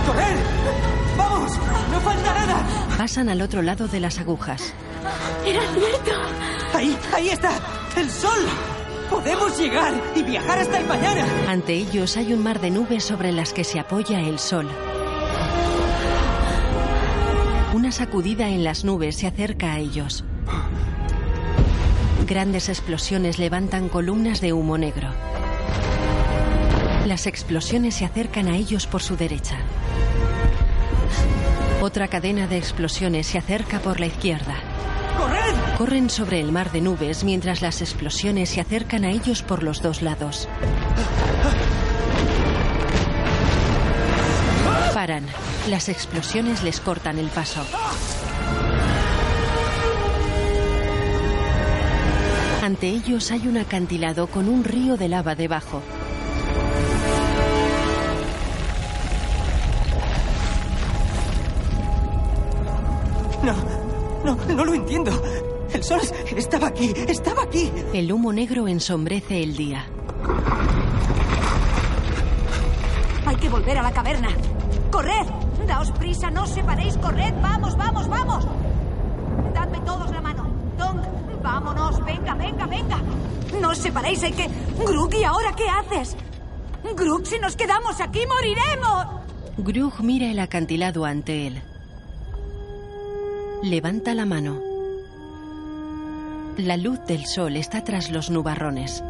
[0.06, 0.36] ¡Correr!
[1.16, 1.52] ¡Vamos!
[1.92, 2.64] ¡No falta nada!
[2.98, 4.74] Pasan al otro lado de las agujas.
[5.46, 6.12] ¡Era cierto!
[6.74, 6.98] ¡Ahí!
[7.14, 7.52] ¡Ahí está!
[7.96, 8.40] ¡El sol!
[9.08, 11.24] ¡Podemos llegar y viajar hasta el mañana!
[11.48, 14.68] Ante ellos hay un mar de nubes sobre las que se apoya el sol.
[17.84, 20.24] Una sacudida en las nubes se acerca a ellos.
[22.26, 25.10] Grandes explosiones levantan columnas de humo negro.
[27.04, 29.58] Las explosiones se acercan a ellos por su derecha.
[31.82, 34.54] Otra cadena de explosiones se acerca por la izquierda.
[35.18, 35.76] ¡Corred!
[35.76, 39.82] Corren sobre el mar de nubes mientras las explosiones se acercan a ellos por los
[39.82, 40.48] dos lados.
[44.94, 45.26] Paran.
[45.68, 47.64] Las explosiones les cortan el paso.
[52.62, 55.82] Ante ellos hay un acantilado con un río de lava debajo.
[63.42, 63.54] No,
[64.24, 65.12] no, no lo entiendo.
[65.72, 66.00] El sol
[66.36, 67.70] estaba aquí, estaba aquí.
[67.92, 69.86] El humo negro ensombrece el día.
[73.26, 74.28] Hay que volver a la caverna.
[74.90, 75.43] ¡Corred!
[75.66, 78.46] Daos prisa, no os separéis, corred, vamos, vamos, vamos.
[79.54, 80.44] Dadme todos la mano.
[80.76, 81.00] Dong,
[81.42, 82.98] vámonos, venga, venga, venga.
[83.60, 84.48] No os separéis, hay que...
[84.78, 86.16] Grook, ¿y ahora qué haces?
[86.96, 89.06] Grook, si nos quedamos aquí, moriremos.
[89.58, 91.62] Grug mira el acantilado ante él.
[93.62, 94.60] Levanta la mano.
[96.58, 99.02] La luz del sol está tras los nubarrones.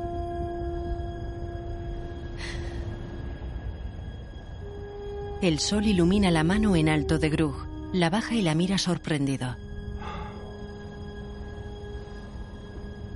[5.45, 7.55] El sol ilumina la mano en alto de Grug.
[7.93, 9.57] La baja y la mira sorprendido.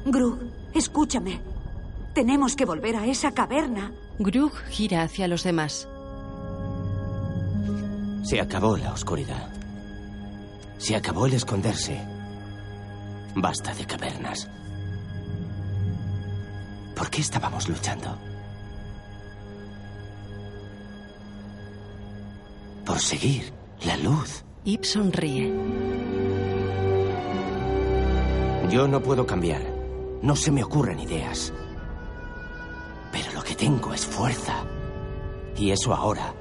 [0.04, 0.38] Grook,
[0.74, 1.40] escúchame.
[2.12, 3.92] Tenemos que volver a esa caverna.
[4.18, 5.88] Grug gira hacia los demás.
[8.24, 9.48] Se acabó la oscuridad.
[10.76, 11.98] Se acabó el esconderse.
[13.36, 14.50] Basta de cavernas.
[16.94, 18.27] ¿Por qué estábamos luchando?
[22.88, 23.52] Por seguir
[23.84, 24.42] la luz.
[24.64, 25.52] Ip sonríe.
[28.70, 29.60] Yo no puedo cambiar.
[30.22, 31.52] No se me ocurren ideas.
[33.12, 34.64] Pero lo que tengo es fuerza.
[35.54, 36.32] Y eso ahora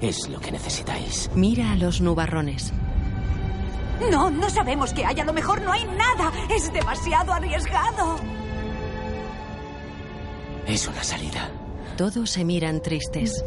[0.00, 1.30] es lo que necesitáis.
[1.34, 2.72] Mira a los nubarrones.
[4.10, 5.20] No, no sabemos qué hay.
[5.20, 6.32] A lo mejor no hay nada.
[6.48, 8.16] Es demasiado arriesgado.
[10.66, 11.50] Es una salida.
[11.98, 13.44] Todos se miran tristes.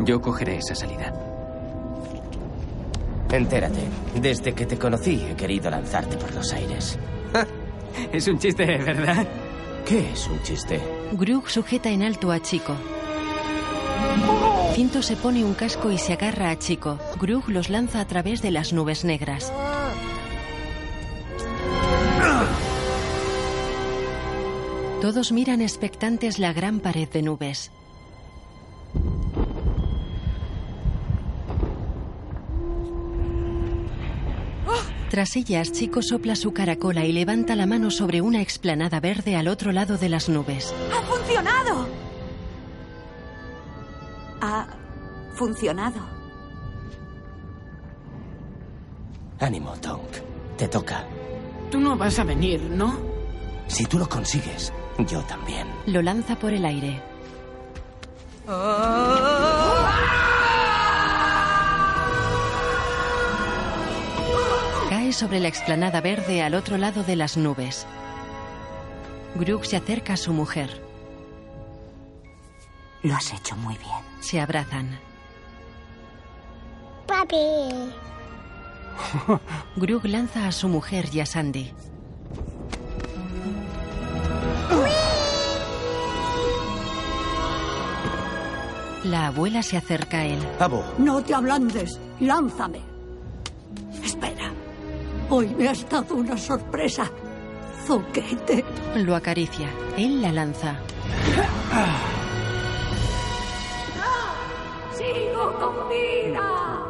[0.00, 1.12] Yo cogeré esa salida.
[3.30, 3.80] Entérate.
[4.20, 6.98] Desde que te conocí he querido lanzarte por los aires.
[8.12, 9.24] Es un chiste, ¿verdad?
[9.86, 10.80] ¿Qué es un chiste?
[11.12, 12.74] Grug sujeta en alto a Chico.
[14.74, 16.98] Cinto se pone un casco y se agarra a Chico.
[17.20, 19.52] Grug los lanza a través de las nubes negras.
[25.04, 27.70] Todos miran expectantes la gran pared de nubes.
[35.10, 39.48] Tras ellas, Chico sopla su caracola y levanta la mano sobre una explanada verde al
[39.48, 40.74] otro lado de las nubes.
[40.90, 41.86] ¡Ha funcionado!
[44.40, 44.66] Ha
[45.34, 46.00] funcionado.
[49.38, 50.00] Ánimo, Tonk.
[50.56, 51.04] Te toca.
[51.70, 52.98] Tú no vas a venir, ¿no?
[53.66, 55.66] Si tú lo consigues, yo también.
[55.86, 57.00] Lo lanza por el aire.
[64.90, 67.86] Cae sobre la explanada verde al otro lado de las nubes.
[69.34, 70.82] Grug se acerca a su mujer.
[73.02, 73.96] Lo has hecho muy bien.
[74.20, 74.98] Se abrazan.
[77.06, 77.36] Papi.
[79.76, 81.72] Grug lanza a su mujer y a Sandy.
[89.04, 90.38] La abuela se acerca a él.
[90.58, 91.98] Abo, No te ablandes.
[92.20, 92.80] Lánzame.
[94.02, 94.52] Espera.
[95.28, 97.10] Hoy me has dado una sorpresa.
[97.86, 98.64] Zoquete.
[98.96, 99.68] Lo acaricia.
[99.96, 100.76] Él la lanza.
[104.96, 106.80] ¡Sigo con vida!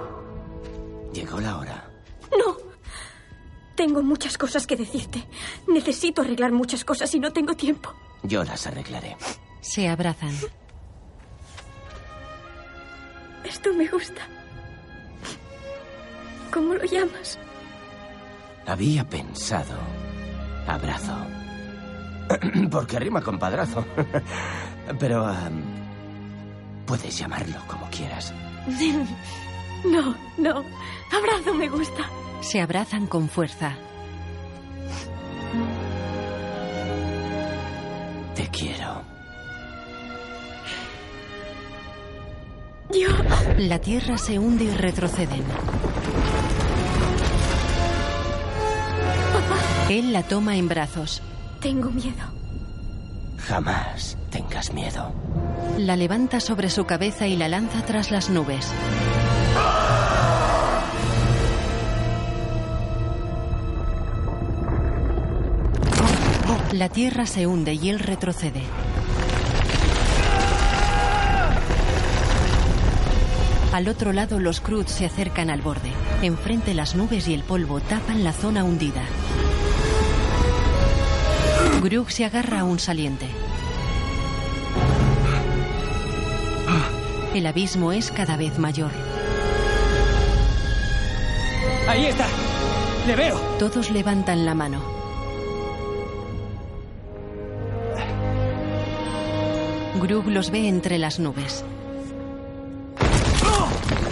[1.12, 1.90] llegó la hora.
[2.30, 2.56] No.
[3.74, 5.26] Tengo muchas cosas que decirte.
[5.66, 7.92] Necesito arreglar muchas cosas y no tengo tiempo.
[8.22, 9.16] Yo las arreglaré.
[9.60, 10.34] Se abrazan.
[13.44, 14.22] Esto me gusta.
[16.52, 17.38] ¿Cómo lo llamas?
[18.66, 19.76] Había pensado
[20.66, 21.14] abrazo.
[22.70, 23.84] Porque rima con padrazo.
[24.98, 25.62] Pero am,
[26.86, 28.32] puedes llamarlo como quieras.
[29.84, 30.64] No, no.
[31.12, 32.08] Abrazo me gusta.
[32.40, 33.74] Se abrazan con fuerza.
[38.34, 39.02] Te quiero.
[42.92, 43.08] Yo...
[43.58, 45.42] La tierra se hunde y retroceden.
[49.88, 51.22] Él la toma en brazos.
[51.60, 52.24] Tengo miedo.
[53.38, 55.12] Jamás tengas miedo.
[55.78, 58.72] La levanta sobre su cabeza y la lanza tras las nubes.
[66.72, 68.62] La tierra se hunde y él retrocede.
[73.74, 75.90] Al otro lado los Cruz se acercan al borde.
[76.22, 79.02] Enfrente las nubes y el polvo tapan la zona hundida.
[81.82, 83.26] Grug se agarra a un saliente.
[87.34, 88.92] El abismo es cada vez mayor.
[91.88, 92.28] Ahí está.
[93.08, 93.40] Le veo.
[93.58, 94.80] Todos levantan la mano.
[100.00, 101.64] Grug los ve entre las nubes.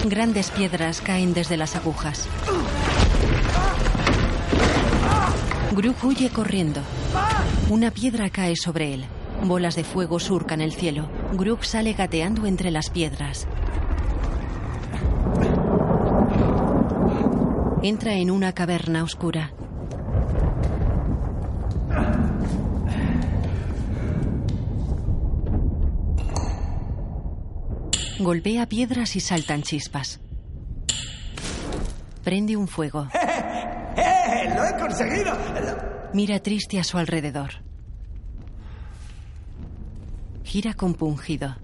[0.04, 2.28] Grandes piedras caen desde las agujas.
[5.70, 6.80] Grug huye corriendo.
[7.70, 9.04] Una piedra cae sobre él.
[9.44, 11.08] Bolas de fuego surcan el cielo.
[11.34, 13.46] Grug sale gateando entre las piedras.
[17.82, 19.52] Entra en una caverna oscura.
[28.23, 30.20] Golpea piedras y saltan chispas.
[32.23, 33.09] Prende un fuego.
[33.97, 34.55] ¡Eh!
[34.55, 35.36] ¡Lo he conseguido!
[36.12, 37.51] Mira triste a su alrededor.
[40.44, 41.57] Gira compungido.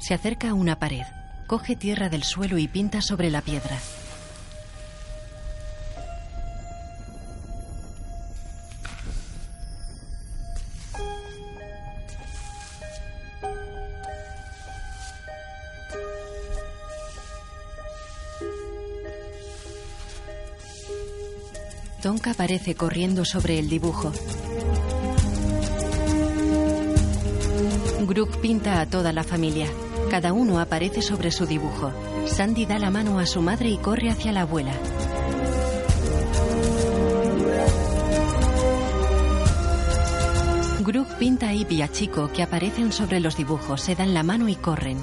[0.00, 1.04] Se acerca a una pared.
[1.46, 3.78] Coge tierra del suelo y pinta sobre la piedra.
[22.34, 24.12] Aparece corriendo sobre el dibujo.
[28.08, 29.68] Grug pinta a toda la familia.
[30.10, 31.92] Cada uno aparece sobre su dibujo.
[32.26, 34.72] Sandy da la mano a su madre y corre hacia la abuela.
[40.80, 44.24] Grug pinta a Ivy y a Chico que aparecen sobre los dibujos, se dan la
[44.24, 44.98] mano y corren.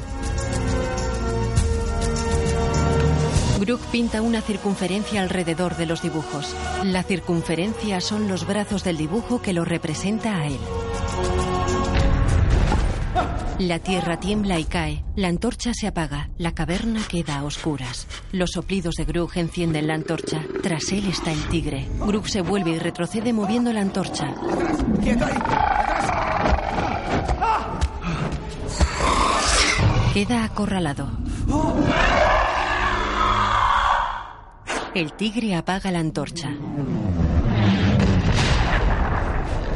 [3.62, 6.56] Grug pinta una circunferencia alrededor de los dibujos.
[6.84, 10.58] La circunferencia son los brazos del dibujo que lo representa a él.
[13.60, 15.06] La tierra tiembla y cae.
[15.16, 16.32] La antorcha se apaga.
[16.40, 18.08] La caverna queda a oscuras.
[18.32, 20.44] Los soplidos de Grug encienden la antorcha.
[20.64, 21.88] Tras él está el tigre.
[22.00, 24.34] Grug se vuelve y retrocede moviendo la antorcha.
[30.16, 31.12] Queda acorralado.
[34.93, 36.49] El tigre apaga la antorcha.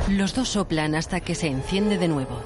[0.10, 2.42] Los dos soplan hasta que se enciende de nuevo.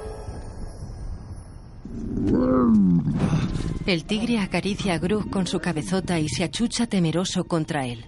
[3.87, 8.05] El tigre acaricia a Grug con su cabezota y se achucha temeroso contra él.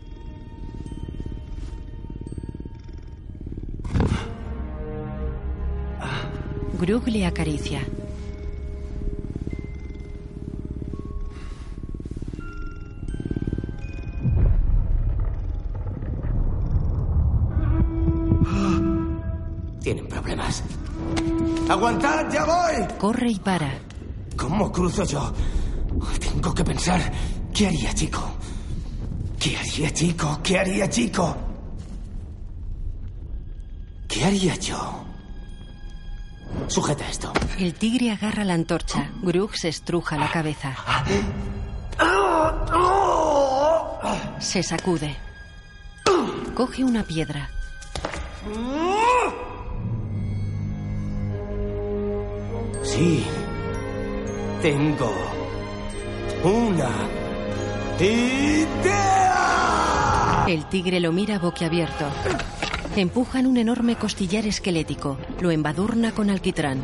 [6.80, 7.82] Grug le acaricia.
[21.72, 22.30] ¡Aguantad!
[22.30, 22.98] ¡Ya voy!
[22.98, 23.72] Corre y para.
[24.36, 25.34] ¿Cómo cruzo yo?
[26.20, 27.00] Tengo que pensar.
[27.54, 28.22] ¿Qué haría, chico?
[29.40, 30.40] ¿Qué haría, chico?
[30.44, 31.38] ¿Qué haría, chico?
[34.06, 35.06] ¿Qué haría yo?
[36.68, 37.32] Sujeta esto.
[37.58, 39.10] El tigre agarra la antorcha.
[39.22, 40.76] Grug se estruja la cabeza.
[44.40, 45.16] Se sacude.
[46.54, 47.50] Coge una piedra.
[52.84, 53.26] Sí.
[54.62, 55.14] Tengo
[56.44, 56.90] una
[58.00, 59.32] idea.
[60.48, 62.06] El tigre lo mira boquiabierto.
[62.96, 65.18] Empujan un enorme costillar esquelético.
[65.40, 66.82] Lo embadurna con alquitrán.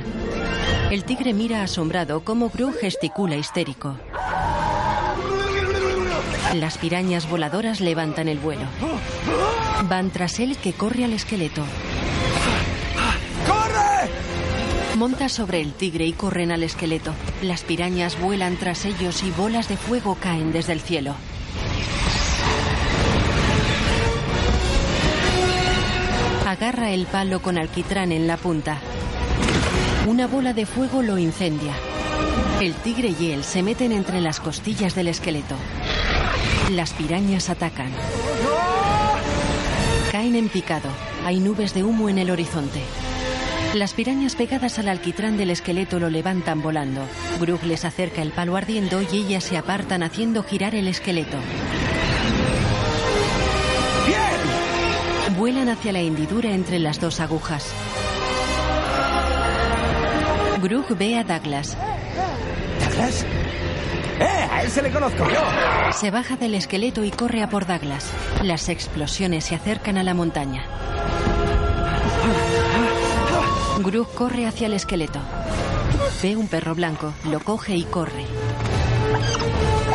[0.89, 3.97] El tigre mira asombrado cómo Gru gesticula histérico.
[6.55, 8.65] Las pirañas voladoras levantan el vuelo.
[9.89, 11.63] Van tras él que corre al esqueleto.
[14.97, 17.13] Monta sobre el tigre y corren al esqueleto.
[17.43, 21.13] Las pirañas vuelan tras ellos y bolas de fuego caen desde el cielo.
[26.47, 28.79] Agarra el palo con alquitrán en la punta.
[30.07, 31.73] Una bola de fuego lo incendia.
[32.59, 35.57] El tigre y él se meten entre las costillas del esqueleto.
[36.71, 37.91] Las pirañas atacan.
[40.11, 40.89] Caen en picado.
[41.23, 42.81] Hay nubes de humo en el horizonte.
[43.73, 47.01] Las pirañas pegadas al alquitrán del esqueleto lo levantan volando.
[47.39, 51.37] Grug les acerca el palo ardiendo y ellas se apartan haciendo girar el esqueleto.
[55.37, 57.71] Vuelan hacia la hendidura entre las dos agujas.
[60.61, 61.77] Grug ve a Douglas.
[62.79, 63.25] ¿Douglas?
[64.19, 64.47] ¡Eh!
[64.51, 65.93] A él se le conozco yo.
[65.93, 68.11] Se baja del esqueleto y corre a por Douglas.
[68.43, 70.65] Las explosiones se acercan a la montaña.
[73.79, 75.19] Grug corre hacia el esqueleto.
[76.21, 78.25] Ve un perro blanco, lo coge y corre.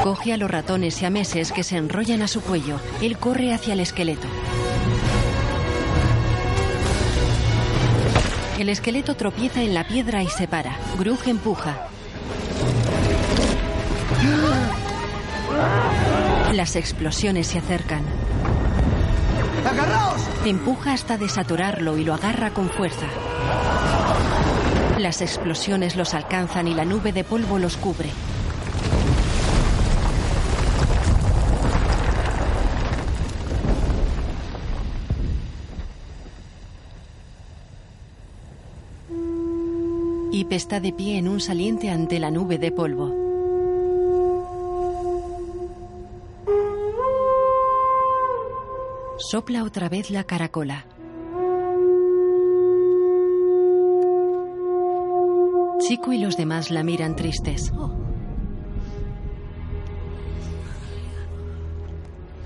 [0.02, 2.78] Coge a los ratones siameses que se enrollan a su cuello.
[3.00, 4.28] Él corre hacia el esqueleto.
[8.58, 10.76] El esqueleto tropieza en la piedra y se para.
[10.98, 11.88] Grug empuja.
[16.52, 18.02] Las explosiones se acercan.
[19.68, 20.20] ¡Agarraos!
[20.44, 23.06] Empuja hasta desatorarlo y lo agarra con fuerza.
[24.98, 28.10] Las explosiones los alcanzan y la nube de polvo los cubre.
[40.30, 43.14] Ip está de pie en un saliente ante la nube de polvo.
[49.18, 50.86] Sopla otra vez la caracola.
[55.86, 57.72] Chico y los demás la miran tristes.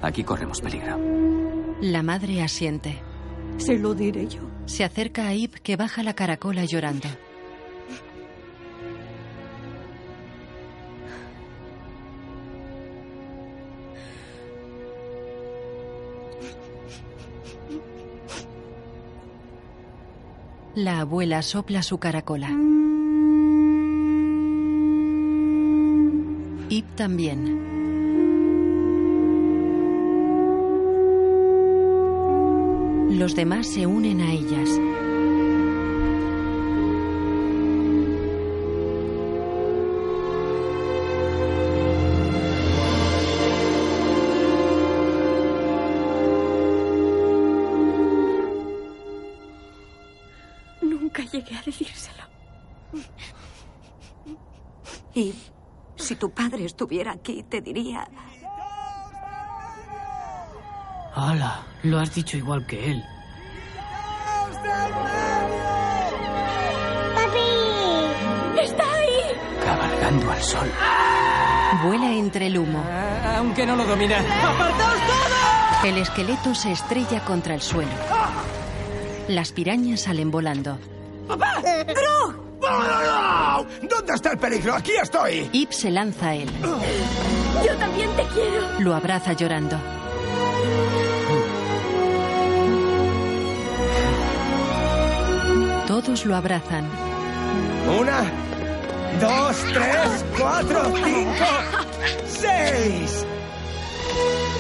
[0.01, 0.99] Aquí corremos peligro.
[1.81, 2.99] La madre asiente.
[3.59, 4.41] Se lo diré yo.
[4.65, 7.09] Se acerca a Ip que baja la caracola llorando.
[20.75, 22.51] La abuela sopla su caracola.
[26.69, 27.65] Ip también.
[33.19, 34.69] Los demás se unen a ellas.
[56.77, 58.07] Estuviera aquí, te diría...
[61.15, 63.03] Hola, lo has dicho igual que él.
[68.63, 69.21] ¡Está ahí!
[69.65, 70.71] Cabalgando al sol.
[71.83, 72.85] Vuela entre el humo.
[72.87, 74.19] Ah, aunque no lo domina.
[75.83, 77.93] El esqueleto se estrella contra el suelo.
[79.29, 80.79] Las pirañas salen volando.
[83.83, 84.75] ¿Dónde está el peligro?
[84.75, 85.49] Aquí estoy.
[85.53, 86.49] Ip se lanza a él.
[87.65, 88.81] Yo también te quiero.
[88.81, 89.79] Lo abraza llorando.
[95.87, 96.85] Todos lo abrazan.
[97.99, 98.25] Una,
[99.21, 101.45] dos, tres, cuatro, cinco,
[102.27, 103.25] seis.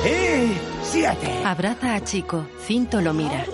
[0.05, 0.53] Y
[0.85, 1.43] siete.
[1.45, 2.47] Abraza a Chico.
[2.65, 3.45] Cinto lo mira.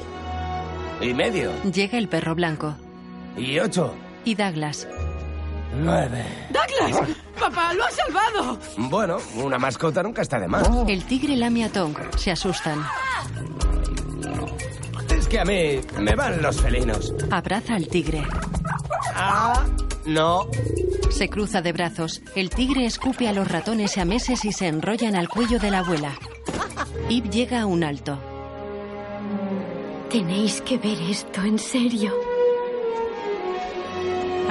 [1.01, 1.51] Y medio.
[1.73, 2.75] Llega el perro blanco.
[3.37, 3.95] Y ocho.
[4.25, 4.87] Y Douglas.
[5.75, 6.25] Nueve.
[6.51, 7.09] ¡Douglas!
[7.39, 7.73] papá!
[7.73, 8.59] ¡Lo has salvado!
[8.77, 10.69] Bueno, una mascota nunca está de más.
[10.87, 11.97] El tigre lame a Tong.
[12.17, 12.85] Se asustan.
[15.11, 17.15] Es que a mí me van los felinos.
[17.31, 18.23] Abraza al tigre.
[19.15, 19.65] Ah,
[20.07, 20.47] no.
[21.11, 22.23] Se cruza de brazos.
[22.37, 25.79] El tigre escupe a los ratones a meses y se enrollan al cuello de la
[25.81, 26.13] abuela.
[27.09, 28.19] Ip llega a un alto.
[30.11, 32.13] Tenéis que ver esto, en serio.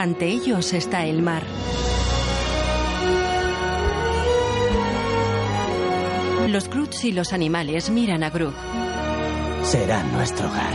[0.01, 1.43] Ante ellos está el mar.
[6.47, 8.55] Los Groots y los animales miran a Groot.
[9.61, 10.73] Será nuestro hogar.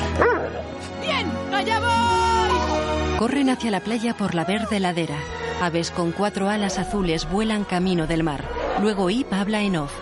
[1.02, 1.26] ¡Bien!
[1.52, 3.18] ¡Allá voy!
[3.18, 5.18] Corren hacia la playa por la verde ladera.
[5.60, 8.44] Aves con cuatro alas azules vuelan camino del mar.
[8.80, 9.92] Luego Ip habla en off.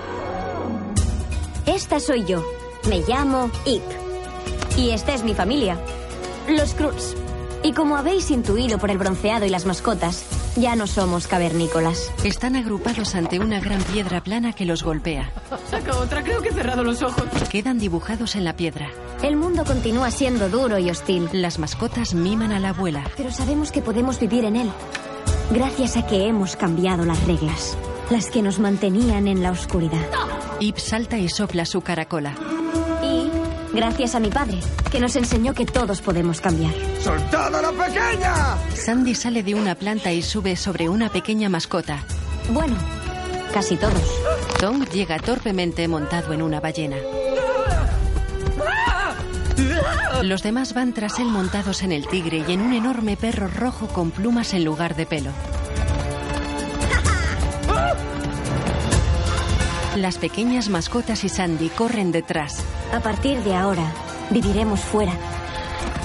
[1.65, 2.45] Esta soy yo.
[2.91, 3.85] Me llamo Ip.
[4.77, 5.79] Y esta es mi familia.
[6.47, 7.17] Los Cruz.
[7.65, 12.13] Y como habéis intuido por el bronceado y las mascotas, ya no somos cavernícolas.
[12.23, 15.33] Están agrupados ante una gran piedra plana que los golpea.
[15.71, 17.25] Saca otra, creo que he cerrado los ojos.
[17.49, 18.91] Quedan dibujados en la piedra.
[19.23, 21.31] El mundo continúa siendo duro y hostil.
[21.33, 23.03] Las mascotas miman a la abuela.
[23.17, 24.71] Pero sabemos que podemos vivir en él.
[25.51, 27.79] Gracias a que hemos cambiado las reglas.
[28.11, 30.07] Las que nos mantenían en la oscuridad.
[30.61, 32.35] Ip salta y sopla su caracola.
[33.75, 34.61] Gracias a mi padre,
[34.93, 36.73] que nos enseñó que todos podemos cambiar.
[37.01, 38.57] ¡Soltad a la pequeña!
[38.73, 42.05] Sandy sale de una planta y sube sobre una pequeña mascota.
[42.51, 42.77] Bueno,
[43.53, 44.21] casi todos.
[44.61, 46.97] Tong llega torpemente montado en una ballena.
[50.23, 53.89] Los demás van tras él montados en el tigre y en un enorme perro rojo
[53.89, 55.33] con plumas en lugar de pelo.
[59.97, 62.65] Las pequeñas mascotas y Sandy corren detrás.
[62.95, 63.93] A partir de ahora,
[64.31, 65.13] viviremos fuera,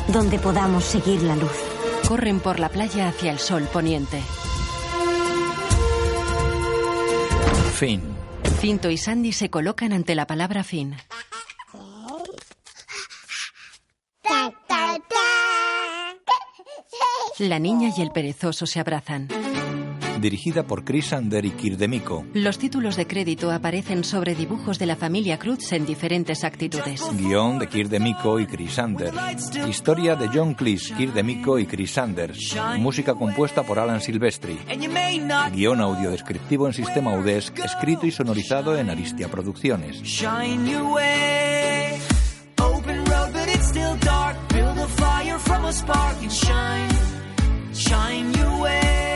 [0.08, 1.54] donde podamos seguir la luz.
[2.08, 4.20] Corren por la playa hacia el sol poniente.
[7.76, 8.02] Fin.
[8.60, 10.96] Cinto y Sandy se colocan ante la palabra fin.
[17.38, 19.28] La niña y el perezoso se abrazan.
[20.22, 22.26] Dirigida por Chris Ander y Kirdemiko.
[22.34, 27.02] Los títulos de crédito aparecen sobre dibujos de la familia Cruz en diferentes actitudes.
[27.18, 29.14] Guión de Kirdemiko y Chris Ander.
[29.68, 32.56] Historia de John Cleese, Kirdemiko y Chris Sanders.
[32.78, 34.58] Música compuesta por Alan Silvestri.
[35.54, 40.02] Guión audio descriptivo en sistema UDESC, escrito y sonorizado en Aristia Producciones.
[40.04, 41.98] Shine your way.
[42.60, 44.36] Open road, but it's still dark.
[44.50, 46.90] Build a fire from a spark and shine.
[47.74, 49.09] Shine your way.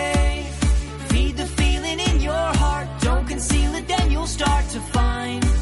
[3.44, 5.04] Conceal it, then you'll start to find.
[5.44, 5.53] Find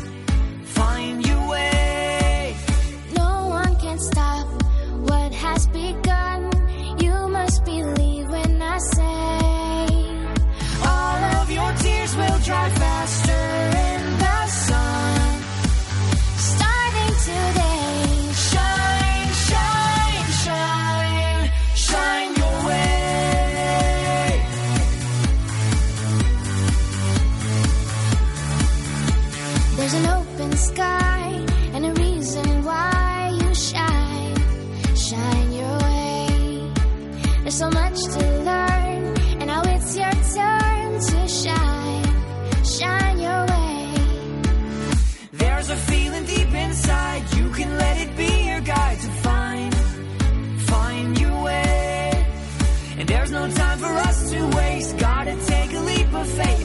[56.25, 56.60] say